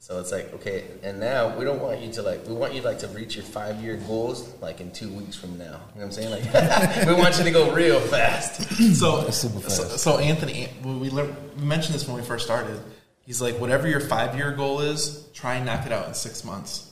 [0.00, 2.82] So it's like okay, and now we don't want you to like we want you
[2.82, 5.64] like to reach your five year goals like in two weeks from now.
[5.64, 6.30] You know what I'm saying?
[6.30, 8.62] Like we want you to go real fast.
[8.94, 9.98] So, That's super so, fast.
[9.98, 12.80] so Anthony, we, learned, we mentioned this when we first started.
[13.20, 16.44] He's like, whatever your five year goal is, try and knock it out in six
[16.44, 16.90] months.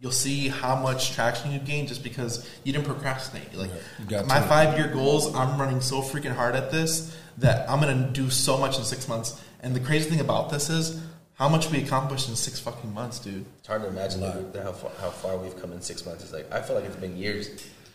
[0.00, 3.54] You'll see how much traction you gain just because you didn't procrastinate.
[3.54, 3.70] Like
[4.08, 8.10] You my five year goals, I'm running so freaking hard at this that I'm gonna
[8.12, 9.40] do so much in six months.
[9.60, 11.00] And the crazy thing about this is
[11.34, 13.44] how much we accomplished in six fucking months, dude.
[13.58, 14.54] It's hard to imagine A that lot.
[14.54, 16.24] we- how far, how far we've come in six months.
[16.24, 17.48] It's like I feel like it's been years.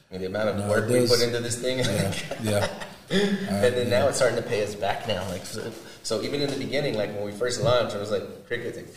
[0.10, 1.10] I mean, the amount of No, work we does.
[1.10, 2.14] put into this thing, Yeah,
[2.44, 2.68] yeah.
[3.10, 5.26] and then now it's starting to pay us back now.
[5.30, 5.72] Like so,
[6.04, 8.78] so even in the beginning, like when we first launched, it was like crickets.
[8.78, 8.88] Like,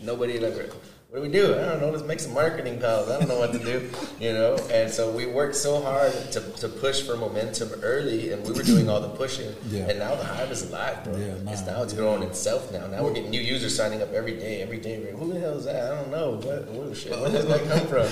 [0.00, 0.66] nobody had ever.
[1.10, 1.58] What do we do?
[1.58, 1.90] I don't know.
[1.90, 3.10] Let's make some marketing calls.
[3.10, 3.90] I don't know what to do,
[4.20, 4.54] you know.
[4.70, 8.62] And so we worked so hard to, to push for momentum early, and we were
[8.62, 9.52] doing all the pushing.
[9.70, 9.88] Yeah.
[9.88, 11.16] And now the hive is alive, bro.
[11.16, 12.70] Yeah, it's now it's growing itself.
[12.70, 15.00] Now, now we're getting new users signing up every day, every day.
[15.00, 15.92] We're, Who the hell is that?
[15.92, 16.36] I don't know.
[16.36, 16.68] What?
[16.68, 17.10] What shit?
[17.10, 18.06] Where does that come from?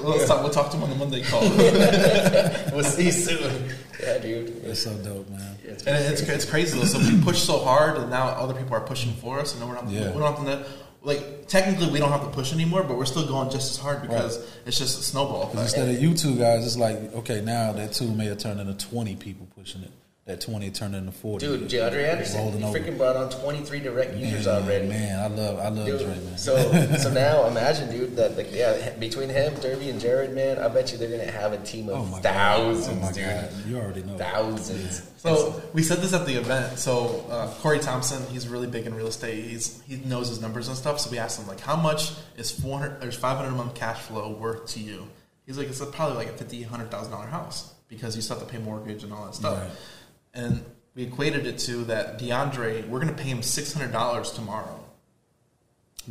[0.04, 1.40] We'll, talk, we'll talk to him on the Monday call.
[2.72, 3.70] we'll see you soon.
[4.00, 4.62] Yeah, dude.
[4.62, 5.56] That's so dope, man.
[5.64, 6.84] It's And it's, it's crazy though.
[6.84, 9.68] So we push so hard, and now other people are pushing for us, and then
[9.68, 9.88] we're not.
[9.88, 10.12] Yeah.
[10.12, 10.83] We don't have to.
[11.04, 14.02] Like technically, we don't have to push anymore, but we're still going just as hard
[14.02, 15.50] because it's just a snowball.
[15.52, 18.74] Instead of you two guys, it's like okay, now that two may have turned into
[18.74, 19.90] twenty people pushing it.
[20.26, 21.46] That twenty turned into forty.
[21.46, 22.78] Dude, Jadre Anderson, Rolling he over.
[22.78, 24.88] freaking brought on 23 direct users man, already.
[24.88, 26.38] Man, I love, I love Dude, Dre, man.
[26.38, 26.56] so
[26.98, 30.92] so now imagine, dude, that like yeah, between him, Derby, and Jared, man, I bet
[30.92, 32.96] you they're gonna have a team of oh my thousands, God.
[32.96, 33.50] Oh my dude, God.
[33.68, 34.16] You already know.
[34.16, 35.02] thousands.
[35.18, 36.78] So we said this at the event.
[36.78, 39.44] So uh, Corey Thompson, he's really big in real estate.
[39.44, 41.00] He's he knows his numbers and stuff.
[41.00, 43.74] So we asked him like, how much is four hundred or five hundred a month
[43.74, 45.06] cash flow worth to you?
[45.44, 47.74] He's like, it's probably like a fifty, hundred thousand dollar house.
[47.88, 49.60] because you still have to pay mortgage and all that stuff.
[49.60, 49.70] Right.
[50.34, 50.64] And
[50.94, 54.80] we equated it to that DeAndre, we're going to pay him six hundred dollars tomorrow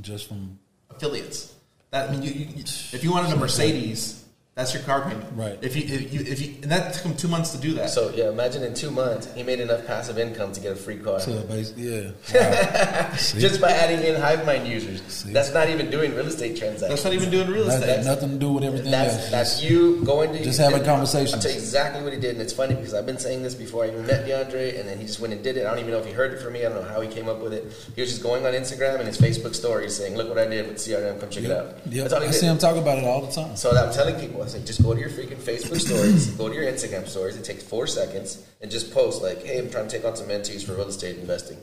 [0.02, 0.60] Just from
[0.90, 1.54] affiliates.
[1.92, 4.23] That I mean, you, you, if you wanted a Mercedes,
[4.56, 5.26] that's your car payment.
[5.36, 5.58] Right.
[5.64, 7.90] If you, if you, if you, and that took him two months to do that.
[7.90, 10.98] So yeah, imagine in two months he made enough passive income to get a free
[10.98, 11.20] car.
[11.20, 11.32] so
[11.76, 12.12] yeah.
[12.34, 13.10] Wow.
[13.40, 15.02] Just by adding in HiveMind users.
[15.08, 15.34] See?
[15.34, 16.90] That's not even doing real estate transactions.
[16.90, 17.88] that's not even doing real estate.
[17.88, 19.32] that nothing to do with everything That's else.
[19.32, 21.34] that's Just- you going to just having and conversations.
[21.34, 23.56] I'll tell you exactly what he did, and it's funny because I've been saying this
[23.56, 25.66] before I even met DeAndre, and then he just went and did it.
[25.66, 26.64] I don't even know if he heard it from me.
[26.64, 27.74] I don't know how he came up with it.
[27.96, 30.68] He was just going on Instagram and his Facebook stories saying, "Look what I did
[30.68, 31.20] with CRM.
[31.20, 32.04] Come check it out." Yep.
[32.04, 32.40] That's all he I did.
[32.40, 33.56] see him talk about it all the time.
[33.56, 36.56] So I'm telling people, I say, just go to your freaking Facebook stories, go to
[36.56, 37.36] your Instagram stories.
[37.36, 40.28] It takes four seconds, and just post like, "Hey, I'm trying to take on some
[40.28, 41.58] mentees for real estate investing."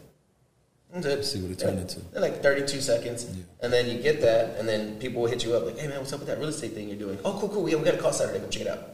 [0.92, 1.24] That's it.
[1.24, 2.00] See what it turned into.
[2.12, 3.42] They're like 32 seconds, Yeah.
[3.62, 5.98] and then you get that, and then people will hit you up like, "Hey, man,
[5.98, 7.68] what's up with that real estate thing you're doing?" Oh, cool, cool.
[7.68, 8.40] Yeah, we got a call Saturday.
[8.40, 8.88] Come check it out.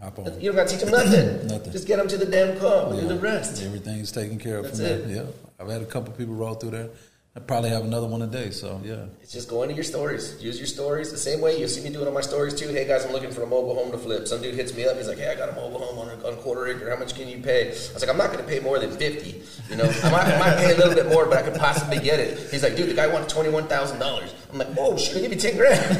[0.00, 0.40] Hop on.
[0.40, 1.46] You don't got to teach them nothing.
[1.46, 1.72] Nothing.
[1.72, 2.88] Just get them to the damn call.
[2.90, 3.20] We'll do the Yeah.
[3.20, 3.62] rest.
[3.62, 4.98] Everything's taken care of That's from there.
[4.98, 5.08] it.
[5.08, 5.22] Yeah.
[5.60, 6.88] I've had a couple people roll through there.
[7.34, 8.50] I probably have another one a day.
[8.50, 9.06] So yeah.
[9.22, 10.36] It's just go into your stories.
[10.42, 11.58] Use your stories the same way.
[11.58, 12.68] You'll see me do it on my stories too.
[12.68, 14.28] Hey guys, I'm looking for a mobile home to flip.
[14.28, 14.98] Some dude hits me up.
[14.98, 16.90] He's like, Hey, I got a mobile home on a, on a quarter acre.
[16.90, 17.68] How much can you pay?
[17.68, 19.42] I was like, I'm not going to pay more than fifty.
[19.70, 22.00] You know, I might, I might pay a little bit more, but I could possibly
[22.00, 22.50] get it.
[22.50, 24.34] He's like, Dude, the guy wanted twenty one thousand dollars.
[24.52, 25.80] I'm like, Oh shit, give you ten grand.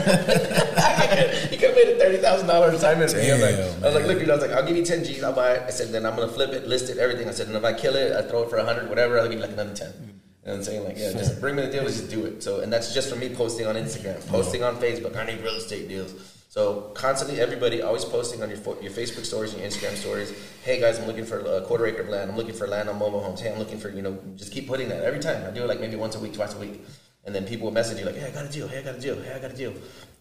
[1.48, 3.10] he could have made a thirty thousand dollars assignment.
[3.14, 3.32] me.
[3.32, 4.04] Was like, I was like.
[4.04, 5.24] Look, dude, I was like, I'll give you ten G's.
[5.24, 5.62] I'll buy it.
[5.62, 7.26] I said, Then I'm going to flip it, list it, everything.
[7.26, 9.18] I said, And if I kill it, I throw it for a hundred, whatever.
[9.18, 10.20] I'll give you like another ten.
[10.44, 10.84] You know what I'm saying?
[10.84, 12.42] Like, yeah, just bring me the deal, just do it.
[12.42, 15.14] So, and that's just for me posting on Instagram, posting on Facebook.
[15.16, 16.14] I need real estate deals.
[16.48, 20.34] So, constantly, everybody always posting on your fo- your Facebook stories and your Instagram stories.
[20.64, 22.28] Hey guys, I'm looking for a quarter acre of land.
[22.30, 23.40] I'm looking for land on mobile homes.
[23.40, 25.46] Hey, I'm looking for you know, just keep putting that every time.
[25.46, 26.84] I do it like maybe once a week, twice a week,
[27.24, 28.66] and then people will message you like, Hey, I got a deal.
[28.66, 29.22] Hey, I got a deal.
[29.22, 29.72] Hey, I got a deal.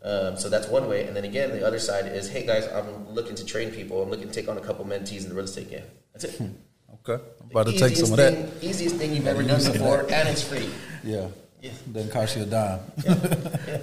[0.04, 1.06] Um, so that's one way.
[1.08, 4.04] And then again, the other side is, Hey guys, I'm looking to train people.
[4.04, 5.84] I'm looking to take on a couple mentees in the real estate game.
[6.14, 6.42] That's it.
[7.08, 7.24] Okay.
[7.42, 8.34] I'm about to take some of that.
[8.34, 10.70] thing- Easiest thing you've ever done before, and it's free.
[11.04, 11.28] Yeah.
[11.62, 11.72] Yeah.
[11.92, 12.80] Doesn't cost you a dime.
[13.06, 13.78] Yeah.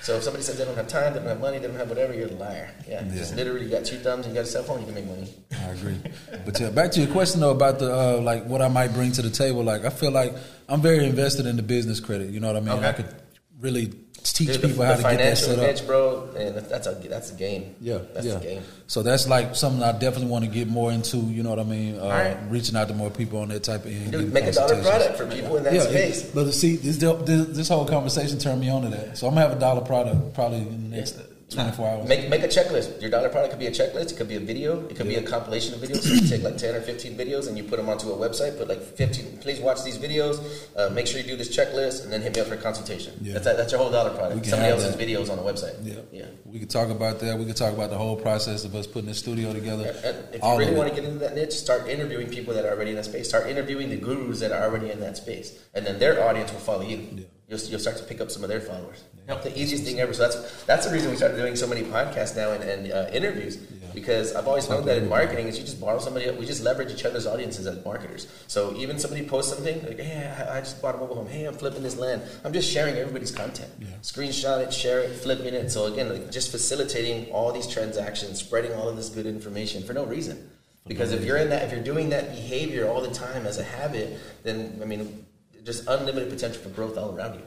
[0.00, 1.88] So if somebody says they don't have time, they don't have money, they don't have
[1.88, 2.70] whatever, you're a liar.
[2.88, 3.04] Yeah.
[3.04, 3.14] Yeah.
[3.14, 5.06] Just literally, you got two thumbs and you got a cell phone, you can make
[5.06, 5.32] money.
[5.52, 5.96] I agree.
[6.44, 9.12] But yeah, back to your question though about the uh, like what I might bring
[9.12, 9.62] to the table.
[9.62, 10.34] Like I feel like
[10.68, 12.30] I'm very invested in the business credit.
[12.30, 12.78] You know what I mean?
[12.78, 12.88] Okay.
[12.88, 13.14] I could
[13.60, 13.92] really
[14.22, 15.66] teach Dude, people the how to get that set up.
[15.66, 17.74] niche, bro, and that's a that's a game.
[17.80, 18.34] Yeah, that's yeah.
[18.34, 18.62] a game.
[18.86, 21.16] So that's like something I definitely want to get more into.
[21.16, 21.98] You know what I mean?
[21.98, 22.36] Uh, right.
[22.48, 24.12] Reaching out to more people on that type of end.
[24.12, 26.24] Dude, make a dollar product for people in that yeah, space.
[26.24, 29.18] it- but see, this, this this whole conversation turned me on to that.
[29.18, 31.18] So I'm gonna have a dollar product probably in the next
[31.54, 32.08] 24 hours.
[32.08, 33.00] Make make a checklist.
[33.00, 34.12] Your dollar product could be a checklist.
[34.12, 34.86] It could be a video.
[34.88, 36.02] It could be a compilation of videos.
[36.02, 38.58] So you take like ten or fifteen videos and you put them onto a website.
[38.58, 39.38] Put like fifteen.
[39.38, 40.40] Please watch these videos.
[40.76, 43.14] Uh, make sure you do this checklist, and then hit me up for a consultation.
[43.20, 43.34] Yeah.
[43.34, 44.46] That's that's your whole dollar product.
[44.46, 45.06] Somebody else's that.
[45.06, 45.76] videos on the website.
[45.82, 45.94] yeah.
[46.10, 46.26] yeah.
[46.44, 47.38] We could talk about that.
[47.38, 49.94] We could talk about the whole process of us putting the studio together.
[50.04, 52.64] And if All you really want to get into that niche, start interviewing people that
[52.64, 53.28] are already in that space.
[53.28, 56.60] Start interviewing the gurus that are already in that space, and then their audience will
[56.60, 57.06] follow you.
[57.12, 57.24] Yeah.
[57.48, 59.04] You'll, you'll start to pick up some of their followers.
[59.26, 60.12] The easiest thing ever.
[60.12, 63.08] So that's that's the reason we started doing so many podcasts now and, and uh,
[63.12, 63.58] interviews
[63.94, 66.30] because I've always known that in marketing is you just borrow somebody.
[66.30, 68.26] We just leverage each other's audiences as marketers.
[68.46, 71.28] So even somebody posts something like, "Hey, I I just bought a mobile home.
[71.28, 73.70] Hey, I'm flipping this land." I'm just sharing everybody's content.
[73.78, 73.88] Yeah.
[74.02, 75.70] Screenshot it, share it, flipping it.
[75.70, 79.92] So again, like just facilitating all these transactions, spreading all of this good information for
[79.92, 80.50] no reason.
[80.86, 83.62] Because if you're in that, if you're doing that behavior all the time as a
[83.62, 85.24] habit, then I mean,
[85.64, 87.46] just unlimited potential for growth all around you.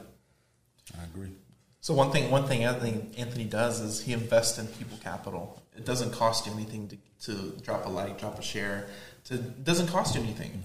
[0.98, 1.32] I agree.
[1.80, 5.62] So one thing, one thing Anthony Anthony does is he invests in people capital.
[5.76, 6.96] It doesn't cost you anything to,
[7.32, 8.88] to drop a like, drop a share.
[9.26, 10.64] To, it doesn't cost you anything.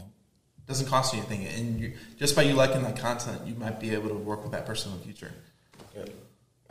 [0.57, 3.79] It doesn't cost you anything, and you, just by you liking that content, you might
[3.79, 5.31] be able to work with that person in the future.
[5.95, 6.05] Yeah.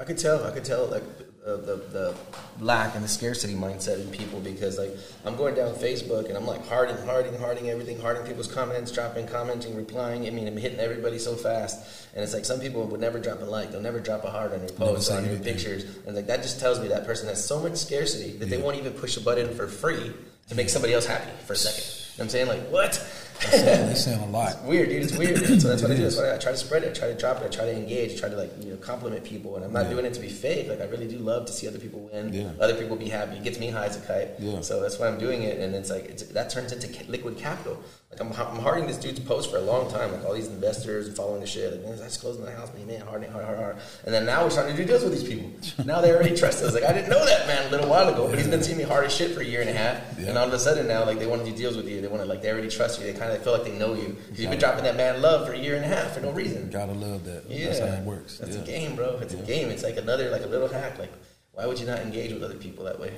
[0.01, 0.43] I could tell.
[0.45, 1.03] I could tell like
[1.47, 2.17] uh, the the
[2.59, 4.97] lack and the scarcity mindset in people because like
[5.27, 9.27] I'm going down Facebook and I'm like harding, harding, harding everything, harding people's comments, dropping,
[9.27, 10.27] commenting, replying.
[10.27, 13.43] I mean, I'm hitting everybody so fast, and it's like some people would never drop
[13.43, 16.27] a like, they'll never drop a heart on your posts, on your pictures, and like
[16.29, 19.19] that just tells me that person has so much scarcity that they won't even push
[19.19, 20.15] a button for free
[20.49, 21.85] to make somebody else happy for a second.
[21.85, 23.20] You know what I'm saying like what?
[23.51, 24.63] They're saying a lot.
[24.65, 25.03] weird, dude.
[25.03, 25.39] It's weird.
[25.61, 26.03] so that's what I do.
[26.03, 26.91] That's why I try to spread it.
[26.97, 27.45] I try to drop it.
[27.45, 28.13] I try to engage.
[28.13, 29.57] I try to like you know compliment people.
[29.57, 30.69] And I'm not doing it to be fake.
[30.69, 32.33] Like I really do love to see other people win.
[32.33, 32.51] Yeah.
[32.61, 33.37] Other people be happy.
[33.37, 34.29] It gets me high as a kite.
[34.39, 34.61] Yeah.
[34.61, 35.59] So that's why I'm doing it.
[35.59, 37.83] And it's like it's, that turns into ca- liquid capital.
[38.21, 40.13] I'm, I'm harding this dude's post for a long time.
[40.13, 41.73] Like all these investors and following the shit.
[41.73, 42.73] Like man, that's closing the house.
[42.75, 43.77] Man, man, harding, hard, hard, hard.
[44.05, 45.51] And then now we're starting to do deals with these people.
[45.87, 46.75] now they already trust us.
[46.75, 48.85] Like I didn't know that man a little while ago, but he's been seeing me
[48.85, 50.03] hard as shit for a year and a half.
[50.19, 50.29] Yeah.
[50.29, 52.01] And all of a sudden now, like they want to do deals with you.
[52.01, 53.11] They want to like they already trust you.
[53.11, 55.47] They kind of feel like they know you because you've been dropping that man love
[55.47, 56.71] for a year and a half for no reason.
[56.71, 57.45] Gotta love that.
[57.49, 58.39] Yeah, That's how it works.
[58.39, 58.63] That's yeah.
[58.63, 59.19] a game, bro.
[59.19, 59.71] It's a game.
[59.71, 60.99] It's like another like a little hack.
[60.99, 61.13] Like
[61.53, 63.13] why would you not engage with other people that way?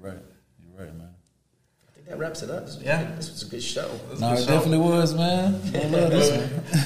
[0.00, 0.18] Right.
[0.60, 1.10] You're right, man.
[2.08, 2.66] That wraps it up.
[2.66, 3.10] This was, Yeah.
[3.16, 3.88] this was a good show.
[4.18, 4.46] No, it show.
[4.46, 5.54] definitely was, man.
[5.74, 6.30] I love this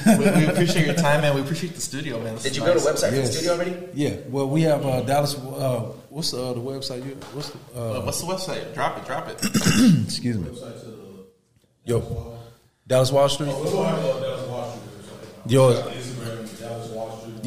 [0.05, 0.19] one.
[0.19, 1.35] we, we appreciate your time, man.
[1.35, 2.35] We appreciate the studio, man.
[2.35, 2.85] This Did is you go to nice.
[3.03, 3.77] website for the studio already?
[3.93, 5.35] Yeah, well, we have uh, Dallas.
[5.35, 7.05] Uh, what's uh, the website?
[7.05, 8.73] You, what's the, Uh, uh, what's the website?
[8.73, 9.43] Drop it, drop it.
[10.05, 10.49] excuse me.
[11.85, 12.37] Yo,
[12.85, 13.49] Dallas Wall Street.
[15.47, 15.77] Yours.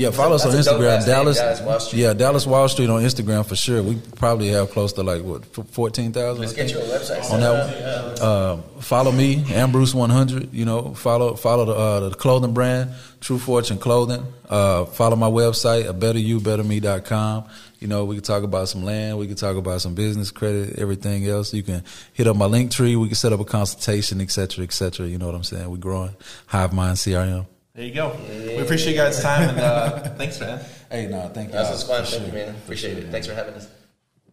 [0.01, 1.37] Yeah, follow us on That's a dope Instagram, Dallas.
[1.37, 2.01] Dallas Wall Street.
[2.01, 3.83] Yeah, Dallas Wall Street on Instagram for sure.
[3.83, 6.41] We probably have close to like what fourteen thousand.
[6.41, 7.31] Let's get your website.
[7.31, 8.19] on that.
[8.19, 8.23] one.
[8.23, 10.55] Uh, follow me, Ambruce one hundred.
[10.55, 14.27] You know, follow follow the, uh, the clothing brand, True Fortune Clothing.
[14.49, 17.45] Uh, follow my website, a betteryou.betterme.com.
[17.79, 20.79] You know, we can talk about some land, we can talk about some business credit,
[20.79, 21.53] everything else.
[21.53, 21.85] You can
[22.15, 22.97] hit up my link tree.
[22.97, 25.07] We can set up a consultation, et cetera, et cetera.
[25.07, 25.71] You know what I'm saying?
[25.71, 26.17] We're growing.
[26.47, 27.47] Hive Mind CRM.
[27.75, 28.17] There you go.
[28.29, 30.61] We appreciate you guys' time and uh, thanks, man.
[30.91, 31.53] Hey, no, thank you.
[31.53, 32.05] That was fun.
[32.05, 32.55] Thank you, man.
[32.57, 33.11] Appreciate it.
[33.11, 33.69] Thanks for having us.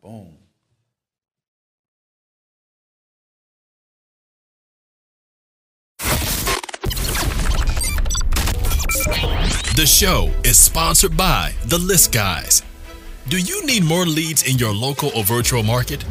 [0.01, 0.33] Boom.
[9.75, 12.63] The show is sponsored by The List Guys.
[13.29, 16.03] Do you need more leads in your local or virtual market?